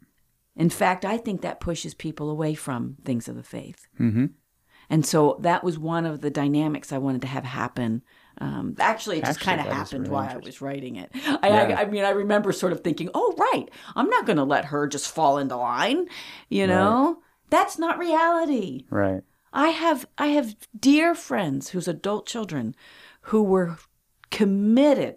In 0.59 0.69
fact, 0.69 1.05
I 1.05 1.17
think 1.17 1.41
that 1.41 1.61
pushes 1.61 1.95
people 1.95 2.29
away 2.29 2.55
from 2.55 2.97
things 3.05 3.29
of 3.29 3.37
the 3.37 3.43
faith. 3.43 3.87
Mm-hmm. 3.99 4.27
And 4.91 5.07
so 5.07 5.39
that 5.41 5.63
was 5.63 5.79
one 5.79 6.05
of 6.05 6.21
the 6.21 6.31
dynamics 6.31 6.93
I 6.93 6.99
wanted 6.99 7.21
to 7.23 7.29
have 7.29 7.45
happen. 7.45 8.03
Um, 8.39 8.75
actually, 8.79 9.19
it 9.19 9.25
just 9.25 9.41
kind 9.41 9.61
of 9.61 9.67
happened 9.67 10.05
really 10.05 10.13
while 10.13 10.29
I 10.29 10.37
was 10.37 10.61
writing 10.61 10.97
it. 10.97 11.11
I, 11.15 11.49
Yeah. 11.49 11.77
I, 11.79 11.83
I 11.83 11.85
mean, 11.87 12.05
I 12.05 12.11
remember 12.11 12.53
sort 12.53 12.73
of 12.73 12.81
thinking, 12.81 13.11
"Oh, 13.15 13.35
right, 13.37 13.69
I'm 13.97 14.09
not 14.09 14.27
going 14.27 14.37
to 14.37 14.45
let 14.45 14.67
her 14.67 14.87
just 14.87 15.11
fall 15.11 15.39
into 15.39 15.57
line." 15.57 16.07
You 16.49 16.67
know, 16.67 17.19
that's 17.51 17.79
not 17.79 17.99
reality. 17.99 18.87
Right. 18.91 19.23
I 19.53 19.69
have 19.69 20.07
I 20.17 20.29
have 20.29 20.57
dear 20.79 21.15
friends 21.15 21.71
whose 21.71 21.89
adult 21.89 22.27
children 22.27 22.75
who 23.23 23.43
were 23.43 23.77
committed, 24.31 25.17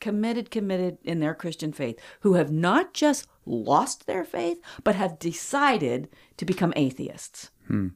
committed, 0.00 0.50
committed 0.50 0.98
in 1.04 1.20
their 1.20 1.34
Christian 1.34 1.72
faith, 1.72 1.98
who 2.20 2.34
have 2.34 2.50
not 2.50 2.94
just 2.94 3.28
lost 3.44 4.06
their 4.06 4.24
faith, 4.24 4.60
but 4.84 4.94
have 4.94 5.18
decided 5.18 6.08
to 6.36 6.44
become 6.44 6.72
atheists. 6.76 7.50
Hmm. 7.66 7.88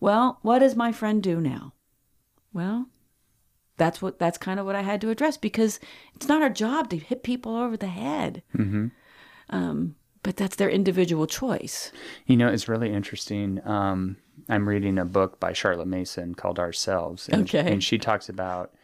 Well, 0.00 0.38
what 0.42 0.58
does 0.60 0.76
my 0.76 0.92
friend 0.92 1.22
do 1.22 1.40
now? 1.40 1.72
Well, 2.52 2.88
that's 3.76 4.00
what 4.00 4.18
that's 4.18 4.38
kind 4.38 4.58
of 4.60 4.66
what 4.66 4.76
I 4.76 4.82
had 4.82 5.00
to 5.02 5.10
address 5.10 5.36
because 5.36 5.80
it's 6.14 6.28
not 6.28 6.42
our 6.42 6.50
job 6.50 6.90
to 6.90 6.96
hit 6.96 7.22
people 7.22 7.56
over 7.56 7.76
the 7.76 7.88
head. 7.88 8.42
Um, 9.50 9.96
but 10.22 10.36
that's 10.36 10.56
their 10.56 10.70
individual 10.70 11.26
choice. 11.26 11.92
You 12.26 12.36
know, 12.36 12.48
it's 12.48 12.68
really 12.68 12.92
interesting. 12.92 13.60
Um, 13.66 14.16
I'm 14.48 14.68
reading 14.68 14.98
a 14.98 15.04
book 15.04 15.38
by 15.38 15.52
Charlotte 15.52 15.86
Mason 15.88 16.34
called 16.34 16.58
Ourselves. 16.58 17.28
And, 17.28 17.42
Okay. 17.42 17.72
And 17.72 17.82
she 17.82 17.96
talks 17.98 18.28
about 18.28 18.74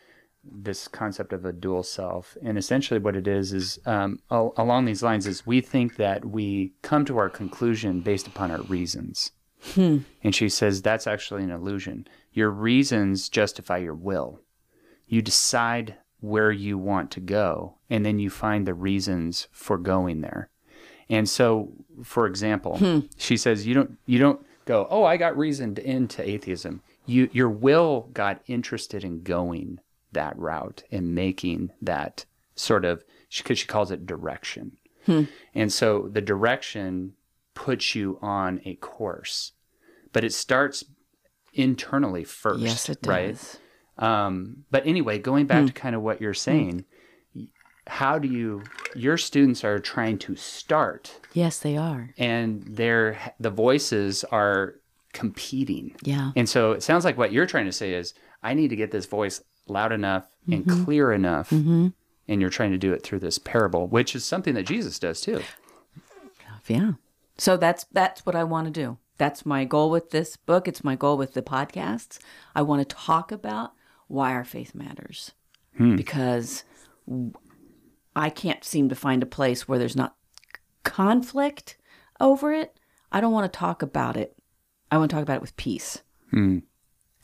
this 0.44 0.88
concept 0.88 1.32
of 1.32 1.44
a 1.44 1.52
dual 1.52 1.82
self. 1.82 2.36
And 2.42 2.58
essentially, 2.58 2.98
what 2.98 3.16
it 3.16 3.28
is 3.28 3.52
is 3.52 3.78
um, 3.86 4.20
al- 4.30 4.54
along 4.56 4.84
these 4.84 5.02
lines 5.02 5.26
is 5.26 5.46
we 5.46 5.60
think 5.60 5.96
that 5.96 6.24
we 6.24 6.72
come 6.82 7.04
to 7.04 7.18
our 7.18 7.28
conclusion 7.30 8.00
based 8.00 8.26
upon 8.26 8.50
our 8.50 8.62
reasons. 8.62 9.32
And 9.76 10.34
she 10.34 10.48
says 10.48 10.82
that's 10.82 11.06
actually 11.06 11.44
an 11.44 11.50
illusion. 11.50 12.08
Your 12.32 12.50
reasons 12.50 13.28
justify 13.28 13.78
your 13.78 13.94
will. 13.94 14.40
You 15.06 15.22
decide 15.22 15.96
where 16.20 16.50
you 16.50 16.78
want 16.78 17.10
to 17.12 17.20
go, 17.20 17.76
and 17.90 18.04
then 18.04 18.18
you 18.18 18.30
find 18.30 18.66
the 18.66 18.74
reasons 18.74 19.48
for 19.52 19.78
going 19.78 20.20
there. 20.20 20.48
And 21.08 21.28
so, 21.28 21.72
for 22.02 22.26
example, 22.26 23.04
she 23.16 23.36
says 23.36 23.66
you 23.66 23.74
don't 23.74 23.98
you 24.06 24.18
don't 24.18 24.44
go, 24.64 24.86
"Oh, 24.90 25.04
I 25.04 25.16
got 25.16 25.36
reasoned 25.36 25.78
into 25.78 26.28
atheism." 26.28 26.82
You 27.06 27.28
your 27.32 27.50
will 27.50 28.08
got 28.12 28.42
interested 28.46 29.04
in 29.04 29.22
going 29.22 29.78
that 30.12 30.38
route 30.38 30.82
and 30.90 31.14
making 31.14 31.70
that 31.80 32.24
sort 32.54 32.84
of 32.84 33.04
because 33.36 33.58
she 33.58 33.66
calls 33.66 33.90
it 33.90 34.06
direction. 34.06 34.72
Hmm. 35.06 35.24
And 35.54 35.72
so 35.72 36.08
the 36.12 36.20
direction 36.20 37.14
puts 37.54 37.94
you 37.94 38.18
on 38.22 38.60
a 38.64 38.74
course, 38.76 39.52
but 40.12 40.24
it 40.24 40.32
starts 40.32 40.84
internally 41.52 42.24
first. 42.24 42.60
Yes, 42.60 42.88
it 42.88 42.98
Right. 43.04 43.32
does. 43.32 43.58
Um, 43.98 44.64
but 44.70 44.86
anyway, 44.86 45.18
going 45.18 45.46
back 45.46 45.60
hmm. 45.60 45.66
to 45.66 45.72
kind 45.72 45.94
of 45.94 46.02
what 46.02 46.20
you're 46.20 46.32
hmm. 46.32 46.36
saying, 46.36 46.84
how 47.86 48.18
do 48.18 48.28
you? 48.28 48.62
Your 48.94 49.16
students 49.18 49.64
are 49.64 49.80
trying 49.80 50.18
to 50.18 50.36
start, 50.36 51.18
Yes, 51.32 51.58
they 51.58 51.76
are. 51.76 52.10
and 52.16 52.62
they're 52.64 53.18
the 53.40 53.50
voices 53.50 54.24
are 54.24 54.76
competing. 55.12 55.94
Yeah. 56.02 56.30
And 56.36 56.48
so 56.48 56.72
it 56.72 56.82
sounds 56.82 57.04
like 57.04 57.18
what 57.18 57.32
you're 57.32 57.46
trying 57.46 57.66
to 57.66 57.72
say 57.72 57.94
is, 57.94 58.14
I 58.42 58.54
need 58.54 58.68
to 58.68 58.76
get 58.76 58.92
this 58.92 59.06
voice 59.06 59.42
loud 59.66 59.92
enough 59.92 60.26
and 60.50 60.64
mm-hmm. 60.64 60.84
clear 60.84 61.12
enough. 61.12 61.50
Mm-hmm. 61.50 61.88
And 62.28 62.40
you're 62.40 62.50
trying 62.50 62.70
to 62.70 62.78
do 62.78 62.92
it 62.92 63.02
through 63.02 63.18
this 63.18 63.38
parable, 63.38 63.88
which 63.88 64.14
is 64.14 64.24
something 64.24 64.54
that 64.54 64.64
Jesus 64.64 64.98
does 64.98 65.20
too. 65.20 65.42
Yeah. 66.68 66.92
So 67.38 67.56
that's 67.56 67.84
that's 67.92 68.24
what 68.24 68.36
I 68.36 68.44
want 68.44 68.66
to 68.66 68.70
do. 68.70 68.98
That's 69.18 69.44
my 69.44 69.64
goal 69.64 69.90
with 69.90 70.10
this 70.10 70.36
book. 70.36 70.66
It's 70.66 70.84
my 70.84 70.96
goal 70.96 71.16
with 71.16 71.34
the 71.34 71.42
podcasts. 71.42 72.18
I 72.54 72.62
want 72.62 72.88
to 72.88 72.94
talk 72.96 73.32
about 73.32 73.72
why 74.08 74.32
our 74.32 74.44
faith 74.44 74.74
matters. 74.74 75.32
Hmm. 75.76 75.96
Because 75.96 76.64
i 78.14 78.30
can't 78.30 78.62
seem 78.62 78.88
to 78.88 78.94
find 78.94 79.22
a 79.22 79.26
place 79.26 79.66
where 79.66 79.78
there's 79.78 79.96
not 79.96 80.14
conflict 80.84 81.76
over 82.20 82.52
it. 82.52 82.78
I 83.10 83.20
don't 83.20 83.32
want 83.32 83.50
to 83.52 83.58
talk 83.58 83.82
about 83.82 84.16
it. 84.16 84.36
I 84.90 84.98
want 84.98 85.10
to 85.10 85.16
talk 85.16 85.22
about 85.22 85.36
it 85.36 85.42
with 85.42 85.56
peace. 85.56 86.02
Hmm. 86.30 86.58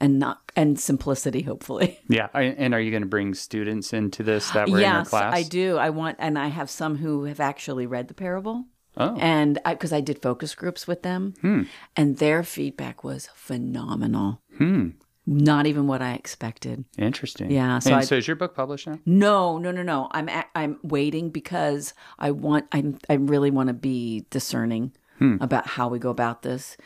And 0.00 0.18
not 0.18 0.52
and 0.54 0.78
simplicity, 0.78 1.42
hopefully. 1.42 1.98
Yeah. 2.08 2.28
And 2.32 2.72
are 2.72 2.80
you 2.80 2.90
going 2.90 3.02
to 3.02 3.08
bring 3.08 3.34
students 3.34 3.92
into 3.92 4.22
this 4.22 4.50
that 4.52 4.68
were 4.68 4.78
in 4.78 4.84
your 4.84 4.92
yes, 4.92 5.08
class? 5.08 5.34
I 5.34 5.42
do. 5.42 5.76
I 5.76 5.90
want, 5.90 6.16
and 6.20 6.38
I 6.38 6.48
have 6.48 6.70
some 6.70 6.96
who 6.96 7.24
have 7.24 7.40
actually 7.40 7.86
read 7.86 8.08
the 8.08 8.14
parable. 8.14 8.64
Oh. 8.96 9.16
and 9.20 9.60
because 9.64 9.92
I, 9.92 10.00
did 10.00 10.20
focus 10.20 10.56
groups 10.56 10.88
with 10.88 11.02
them, 11.02 11.68
and 11.94 12.16
their 12.16 12.42
feedback 12.42 13.04
was 13.04 13.28
phenomenal. 13.32 14.40
Hmm. 14.56 14.88
Not 15.24 15.66
even 15.66 15.86
what 15.86 16.00
I 16.00 16.14
expected. 16.14 16.84
Interesting. 16.96 17.50
Yeah, 17.50 17.78
so 17.80 17.94
and 17.94 18.04
so 18.04 18.16
is 18.16 18.26
your 18.26 18.34
book 18.34 18.54
published 18.54 18.86
now? 18.86 18.98
No, 19.04 19.58
no, 19.58 19.70
no, 19.70 19.82
no. 19.82 20.08
I'm 20.10 20.28
a- 20.28 20.46
I'm 20.54 20.78
waiting 20.82 21.28
because 21.28 21.92
I 22.18 22.30
want. 22.30 22.66
I'm 22.72 22.98
I 23.10 23.14
really 23.14 23.50
want 23.50 23.68
to 23.68 23.74
be 23.74 24.24
discerning 24.30 24.92
about 25.20 25.66
how 25.66 25.88
we 25.88 25.98
go 25.98 26.10
about 26.10 26.42
this. 26.42 26.76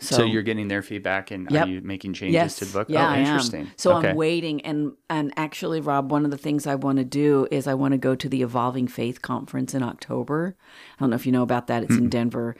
So, 0.00 0.16
So, 0.16 0.24
you're 0.24 0.42
getting 0.42 0.68
their 0.68 0.82
feedback 0.82 1.32
and 1.32 1.50
Yep. 1.50 1.66
are 1.66 1.68
you 1.68 1.80
making 1.80 2.12
changes 2.12 2.34
yes, 2.34 2.56
to 2.56 2.64
the 2.66 2.72
book? 2.72 2.88
Yeah, 2.88 3.04
oh, 3.04 3.10
I 3.10 3.16
am. 3.16 3.26
interesting. 3.26 3.70
So 3.76 3.96
okay. 3.96 4.10
I'm 4.10 4.16
waiting, 4.16 4.60
and 4.60 4.92
and 5.10 5.32
actually, 5.36 5.80
Rob, 5.80 6.12
one 6.12 6.24
of 6.24 6.30
the 6.30 6.38
things 6.38 6.66
I 6.68 6.76
want 6.76 6.98
to 6.98 7.04
do 7.04 7.48
is 7.50 7.66
I 7.66 7.74
want 7.74 7.92
to 7.92 7.98
go 7.98 8.14
to 8.14 8.28
the 8.28 8.42
Evolving 8.42 8.86
Faith 8.86 9.22
conference 9.22 9.74
in 9.74 9.82
October. 9.82 10.54
I 10.96 11.00
don't 11.00 11.10
know 11.10 11.16
if 11.16 11.26
you 11.26 11.32
know 11.32 11.42
about 11.42 11.66
that. 11.66 11.82
It's 11.82 11.96
in 11.96 12.08
Denver, 12.08 12.54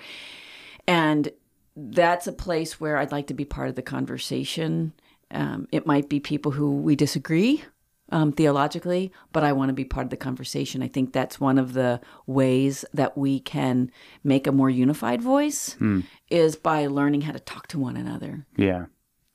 and 0.86 1.30
that's 1.76 2.26
a 2.26 2.32
place 2.32 2.80
where 2.80 2.96
I'd 2.96 3.12
like 3.12 3.28
to 3.28 3.34
be 3.34 3.44
part 3.44 3.68
of 3.68 3.76
the 3.76 3.82
conversation. 3.82 4.92
Um, 5.30 5.68
it 5.70 5.86
might 5.86 6.08
be 6.08 6.18
people 6.20 6.52
who 6.52 6.72
we 6.72 6.96
disagree 6.96 7.62
um, 8.10 8.32
theologically, 8.32 9.12
but 9.32 9.44
I 9.44 9.52
want 9.52 9.68
to 9.68 9.72
be 9.74 9.84
part 9.84 10.04
of 10.06 10.10
the 10.10 10.16
conversation. 10.16 10.82
I 10.82 10.88
think 10.88 11.12
that's 11.12 11.38
one 11.40 11.58
of 11.58 11.74
the 11.74 12.00
ways 12.26 12.84
that 12.94 13.16
we 13.18 13.40
can 13.40 13.90
make 14.24 14.46
a 14.46 14.52
more 14.52 14.70
unified 14.70 15.20
voice 15.22 15.76
is 16.30 16.56
by 16.56 16.86
learning 16.86 17.22
how 17.22 17.32
to 17.32 17.40
talk 17.40 17.66
to 17.68 17.78
one 17.78 17.96
another. 17.96 18.46
Yeah. 18.56 18.86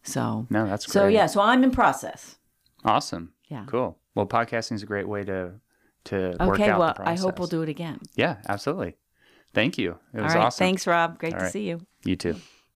So 0.04 0.48
No, 0.50 0.66
that's 0.66 0.86
great. 0.86 0.94
so 0.94 1.08
yeah, 1.08 1.28
so 1.28 1.42
I'm 1.42 1.64
in 1.64 1.72
process. 1.72 2.38
Awesome. 2.84 3.34
Yeah. 3.48 3.66
Cool. 3.68 3.98
Well, 4.16 4.26
podcasting 4.26 4.74
is 4.74 4.84
a 4.84 4.88
great 4.88 5.08
way 5.08 5.24
to 5.24 5.54
to 6.06 6.36
work 6.42 6.60
Okay, 6.60 6.70
out 6.70 6.80
well, 6.80 6.94
the 6.98 7.08
I 7.08 7.16
hope 7.16 7.40
we'll 7.40 7.48
do 7.48 7.62
it 7.62 7.70
again. 7.70 8.00
Yeah, 8.16 8.38
absolutely. 8.50 8.98
Thank 9.54 9.78
you. 9.78 9.98
It 10.14 10.18
All 10.18 10.24
was 10.26 10.36
right, 10.36 10.44
awesome. 10.46 10.66
thanks, 10.66 10.86
Rob. 10.86 11.18
Great 11.20 11.34
All 11.34 11.40
to 11.40 11.44
right. 11.46 11.52
see 11.54 11.64
you. 11.70 11.86
You 12.04 12.16
too. 12.18 12.36